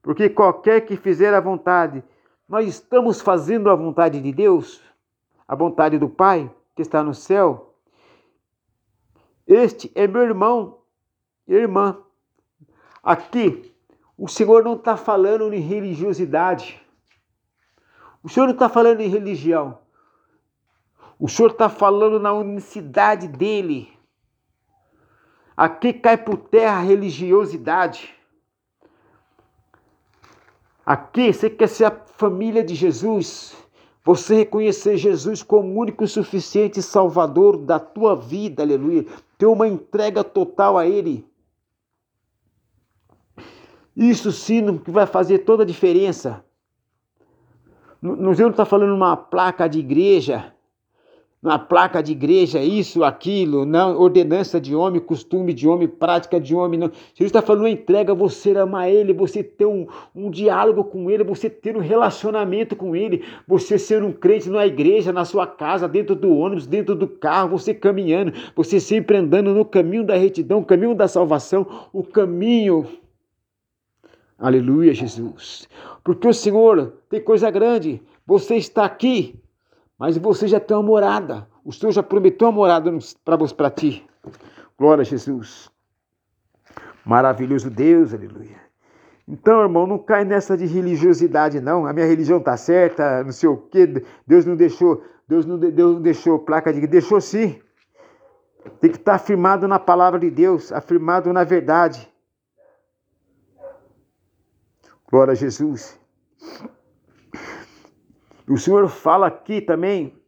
[0.00, 2.02] Porque qualquer que fizer a vontade,
[2.48, 4.80] nós estamos fazendo a vontade de Deus,
[5.48, 7.74] a vontade do Pai que está no céu.
[9.46, 10.78] Este é meu irmão
[11.48, 11.98] e irmã.
[13.02, 13.74] Aqui,
[14.16, 16.83] o Senhor não está falando de religiosidade.
[18.24, 19.78] O Senhor não está falando em religião.
[21.20, 23.92] O Senhor está falando na unicidade dele.
[25.54, 28.14] Aqui cai por terra a religiosidade.
[30.86, 33.54] Aqui você quer ser a família de Jesus.
[34.02, 39.04] Você reconhecer Jesus como único suficiente Salvador da tua vida, aleluia.
[39.36, 41.26] Ter uma entrega total a Ele.
[43.94, 46.42] Isso sim que vai fazer toda a diferença.
[48.04, 50.52] Não está falando uma placa de igreja,
[51.42, 56.54] uma placa de igreja, isso, aquilo, não, ordenança de homem, costume de homem, prática de
[56.54, 56.88] homem, não.
[57.14, 61.48] Jesus está falando entrega, você amar Ele, você ter um, um diálogo com Ele, você
[61.48, 66.14] ter um relacionamento com Ele, você ser um crente na igreja, na sua casa, dentro
[66.14, 70.94] do ônibus, dentro do carro, você caminhando, você sempre andando no caminho da retidão, caminho
[70.94, 72.86] da salvação, o caminho
[74.38, 75.68] Aleluia, Jesus.
[76.02, 78.02] Porque o Senhor tem coisa grande.
[78.26, 79.40] Você está aqui,
[79.98, 81.46] mas você já tem uma morada.
[81.64, 82.90] O Senhor já prometeu uma morada
[83.56, 84.04] para ti.
[84.78, 85.70] Glória a Jesus.
[87.04, 88.64] Maravilhoso Deus, aleluia.
[89.26, 91.86] Então, irmão, não cai nessa de religiosidade, não.
[91.86, 94.02] A minha religião está certa, não sei o quê.
[94.26, 96.86] Deus não deixou, Deus não, Deus não deixou placa de.
[96.86, 97.58] Deixou sim.
[98.80, 102.08] Tem que estar afirmado na palavra de Deus, afirmado na verdade.
[105.14, 105.96] Glória a Jesus.
[108.48, 110.20] O Senhor fala aqui também,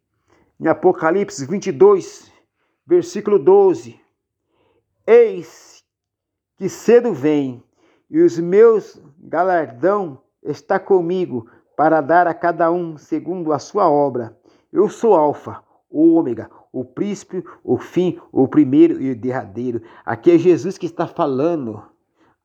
[0.61, 2.31] em Apocalipse 22,
[2.87, 3.99] versículo 12:
[5.05, 5.83] Eis
[6.57, 7.65] que cedo vem,
[8.09, 14.39] e os meus galardão está comigo, para dar a cada um segundo a sua obra.
[14.73, 19.83] Eu sou Alfa, o Ômega, o príncipe, o fim, o primeiro e o derradeiro.
[20.05, 21.96] Aqui é Jesus que está falando.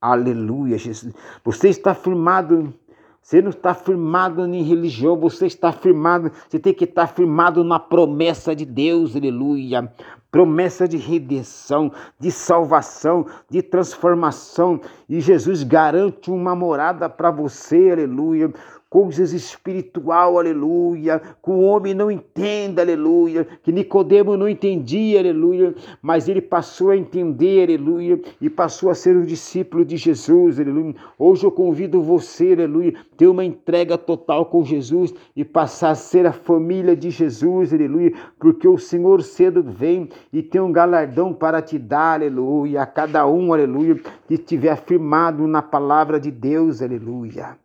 [0.02, 1.14] Aleluia, Jesus.
[1.46, 2.74] Você está firmado.
[3.22, 7.78] Você não está firmado em religião, você está firmado, você tem que estar firmado na
[7.78, 9.94] promessa de Deus, aleluia.
[10.32, 14.82] Promessa de redenção, de salvação, de transformação.
[15.08, 18.52] E Jesus garante uma morada para você, aleluia
[18.92, 26.28] coisas espiritual, aleluia, que o homem não entenda, aleluia, que Nicodemo não entendia, aleluia, mas
[26.28, 30.94] ele passou a entender, aleluia, e passou a ser um discípulo de Jesus, aleluia.
[31.18, 36.26] Hoje eu convido você, aleluia, ter uma entrega total com Jesus e passar a ser
[36.26, 41.62] a família de Jesus, aleluia, porque o Senhor cedo vem e tem um galardão para
[41.62, 43.96] te dar, aleluia, a cada um, aleluia,
[44.28, 47.56] que estiver firmado na palavra de Deus, aleluia.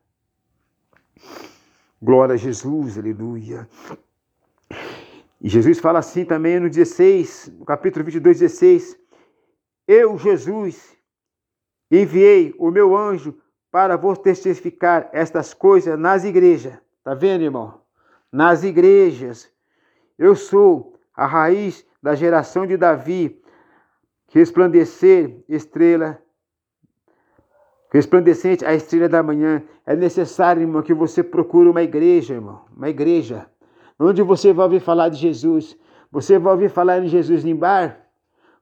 [2.00, 3.68] Glória a Jesus, aleluia.
[5.40, 8.98] E Jesus fala assim também no 16, no capítulo 22, 16:
[9.86, 10.96] Eu, Jesus,
[11.90, 13.34] enviei o meu anjo
[13.70, 16.78] para vos testificar estas coisas nas igrejas.
[17.02, 17.80] Tá vendo, irmão?
[18.32, 19.50] Nas igrejas.
[20.18, 23.42] Eu sou a raiz da geração de Davi,
[24.28, 26.20] resplandecer estrela
[27.90, 29.62] resplandecente a estrela da manhã.
[29.86, 33.46] É necessário, irmão, que você procure uma igreja, irmão, uma igreja,
[33.98, 35.76] onde você vai ouvir falar de Jesus.
[36.10, 38.00] Você vai ouvir falar em Jesus em bar?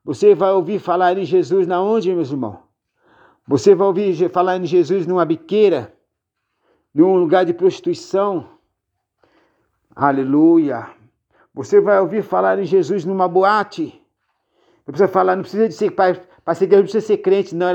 [0.04, 2.58] Você vai ouvir falar em Jesus na onde, meus irmãos?
[3.46, 5.92] Você vai ouvir falar em Jesus numa biqueira,
[6.94, 8.48] num lugar de prostituição.
[9.94, 10.88] Aleluia.
[11.54, 14.00] Você vai ouvir falar em Jesus numa boate.
[14.86, 16.14] Não precisa falar, não precisa de ser para
[16.54, 17.68] ser não precisa ser crente, não.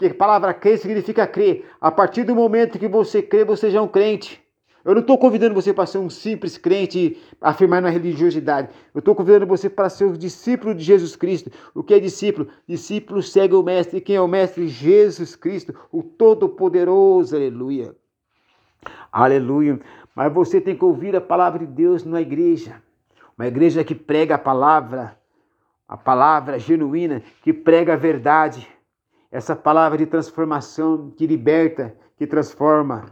[0.00, 1.66] Porque a palavra crer significa crer.
[1.78, 4.42] A partir do momento que você crê, você já é um crente.
[4.82, 8.70] Eu não estou convidando você para ser um simples crente, afirmar na religiosidade.
[8.94, 11.50] Eu estou convidando você para ser um discípulo de Jesus Cristo.
[11.74, 12.48] O que é discípulo?
[12.66, 13.98] Discípulo segue o Mestre.
[13.98, 14.68] E quem é o Mestre?
[14.68, 17.36] Jesus Cristo, o Todo-Poderoso.
[17.36, 17.94] Aleluia.
[19.12, 19.80] Aleluia.
[20.14, 22.82] Mas você tem que ouvir a palavra de Deus na igreja.
[23.36, 25.14] Uma igreja que prega a palavra,
[25.86, 28.66] a palavra genuína, que prega a verdade.
[29.30, 33.06] Essa palavra de transformação que liberta, que transforma.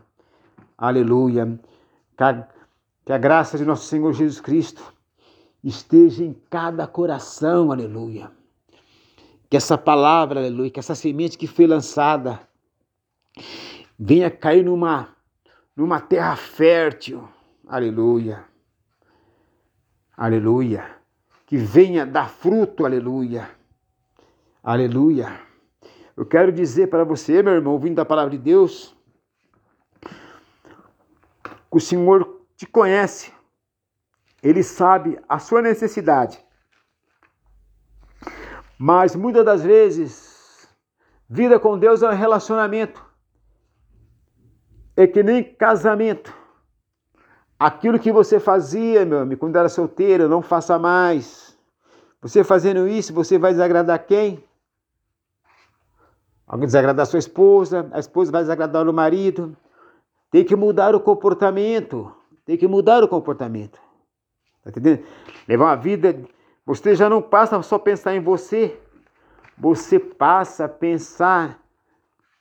[0.77, 1.59] Aleluia.
[2.16, 2.49] Que a,
[3.05, 4.82] que a graça de nosso Senhor Jesus Cristo
[5.62, 7.70] esteja em cada coração.
[7.70, 8.31] Aleluia.
[9.49, 12.40] Que essa palavra, aleluia, que essa semente que foi lançada
[13.99, 15.09] venha cair numa,
[15.77, 17.28] numa terra fértil.
[17.66, 18.49] Aleluia
[20.19, 20.85] aleluia.
[21.47, 23.49] Que venha dar fruto, aleluia.
[24.62, 25.40] Aleluia.
[26.19, 28.93] Eu quero dizer para você, meu irmão, ouvindo a palavra de Deus,
[31.70, 33.32] que o Senhor te conhece,
[34.43, 36.45] Ele sabe a sua necessidade.
[38.77, 40.69] Mas muitas das vezes,
[41.31, 43.01] vida com Deus é um relacionamento.
[44.97, 46.35] É que nem casamento.
[47.57, 51.57] Aquilo que você fazia, meu amigo, quando era solteiro, não faça mais.
[52.20, 54.48] Você fazendo isso, você vai desagradar quem?
[56.49, 59.55] Alguém desagradar sua esposa, a esposa vai desagradar o marido.
[60.31, 62.11] Tem que mudar o comportamento.
[62.47, 63.79] Tem que mudar o comportamento.
[64.65, 65.05] Tá entendendo?
[65.47, 66.19] Levar uma vida.
[66.65, 68.81] Você já não passa só pensar em você.
[69.59, 71.61] Você passa a pensar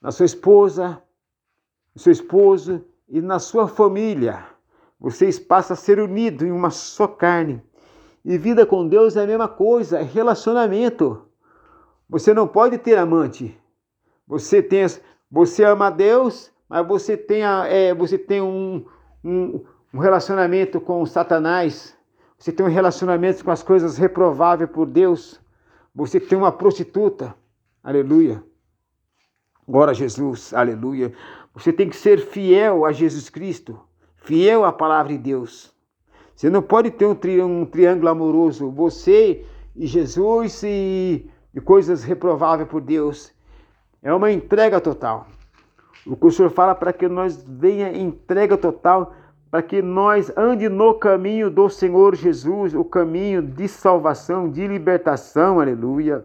[0.01, 1.01] na sua esposa,
[1.93, 4.45] no seu esposo e na sua família.
[4.97, 7.61] Vocês passam a ser unidos em uma só carne.
[8.23, 11.25] E vida com Deus é a mesma coisa, é relacionamento.
[12.09, 13.57] Você não pode ter amante.
[14.27, 14.85] Você tem,
[15.31, 18.85] você ama Deus, mas você tem, é, você tem um,
[19.23, 19.63] um,
[19.93, 21.95] um relacionamento com Satanás.
[22.37, 25.39] Você tem um relacionamento com as coisas reprováveis por Deus.
[25.95, 27.33] Você tem uma prostituta.
[27.83, 28.43] Aleluia.
[29.67, 30.53] Glória a Jesus.
[30.53, 31.13] Aleluia.
[31.53, 33.79] Você tem que ser fiel a Jesus Cristo
[34.27, 35.73] fiel à palavra de Deus.
[36.35, 41.25] Você não pode ter um, tri um triângulo amoroso, você e Jesus e,
[41.55, 43.33] e coisas reprováveis por Deus.
[44.07, 45.27] É uma entrega total.
[46.05, 49.13] O que o Senhor fala para que nós venha entrega total,
[49.51, 55.59] para que nós ande no caminho do Senhor Jesus, o caminho de salvação, de libertação,
[55.59, 56.23] aleluia.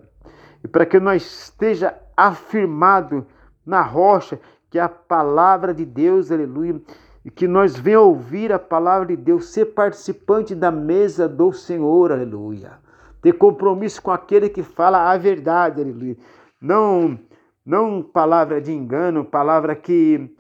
[0.63, 3.27] E para que nós esteja afirmado
[3.67, 4.39] na rocha,
[4.71, 6.81] que é a palavra de Deus, aleluia
[7.25, 12.13] e que nós venha ouvir a palavra de Deus, ser participante da mesa do Senhor,
[12.13, 12.75] aleluia.
[13.21, 16.17] Ter compromisso com aquele que fala a verdade, aleluia.
[16.61, 17.19] Não,
[17.65, 20.35] não palavra de engano, palavra que,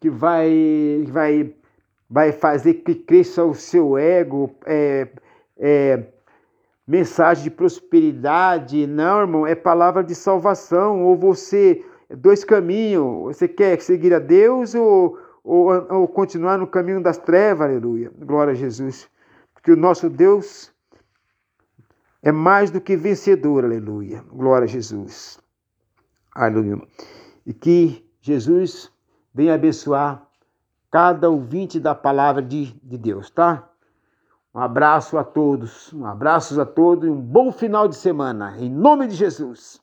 [0.00, 1.54] que vai, vai,
[2.08, 5.08] vai fazer que cresça o seu ego, é,
[5.56, 6.04] é,
[6.86, 13.80] mensagem de prosperidade, não, irmão, é palavra de salvação, ou você, dois caminhos, você quer
[13.80, 15.18] seguir a Deus ou
[15.48, 18.12] ou, ou continuar no caminho das trevas, aleluia.
[18.18, 19.08] Glória a Jesus.
[19.54, 20.70] Porque o nosso Deus
[22.22, 24.22] é mais do que vencedor, aleluia.
[24.30, 25.38] Glória a Jesus.
[26.34, 26.80] Aleluia.
[27.44, 28.90] E que Jesus
[29.34, 30.26] venha abençoar
[30.90, 33.68] cada ouvinte da palavra de, de Deus, tá?
[34.54, 38.70] Um abraço a todos, um abraço a todos e um bom final de semana, em
[38.70, 39.80] nome de Jesus.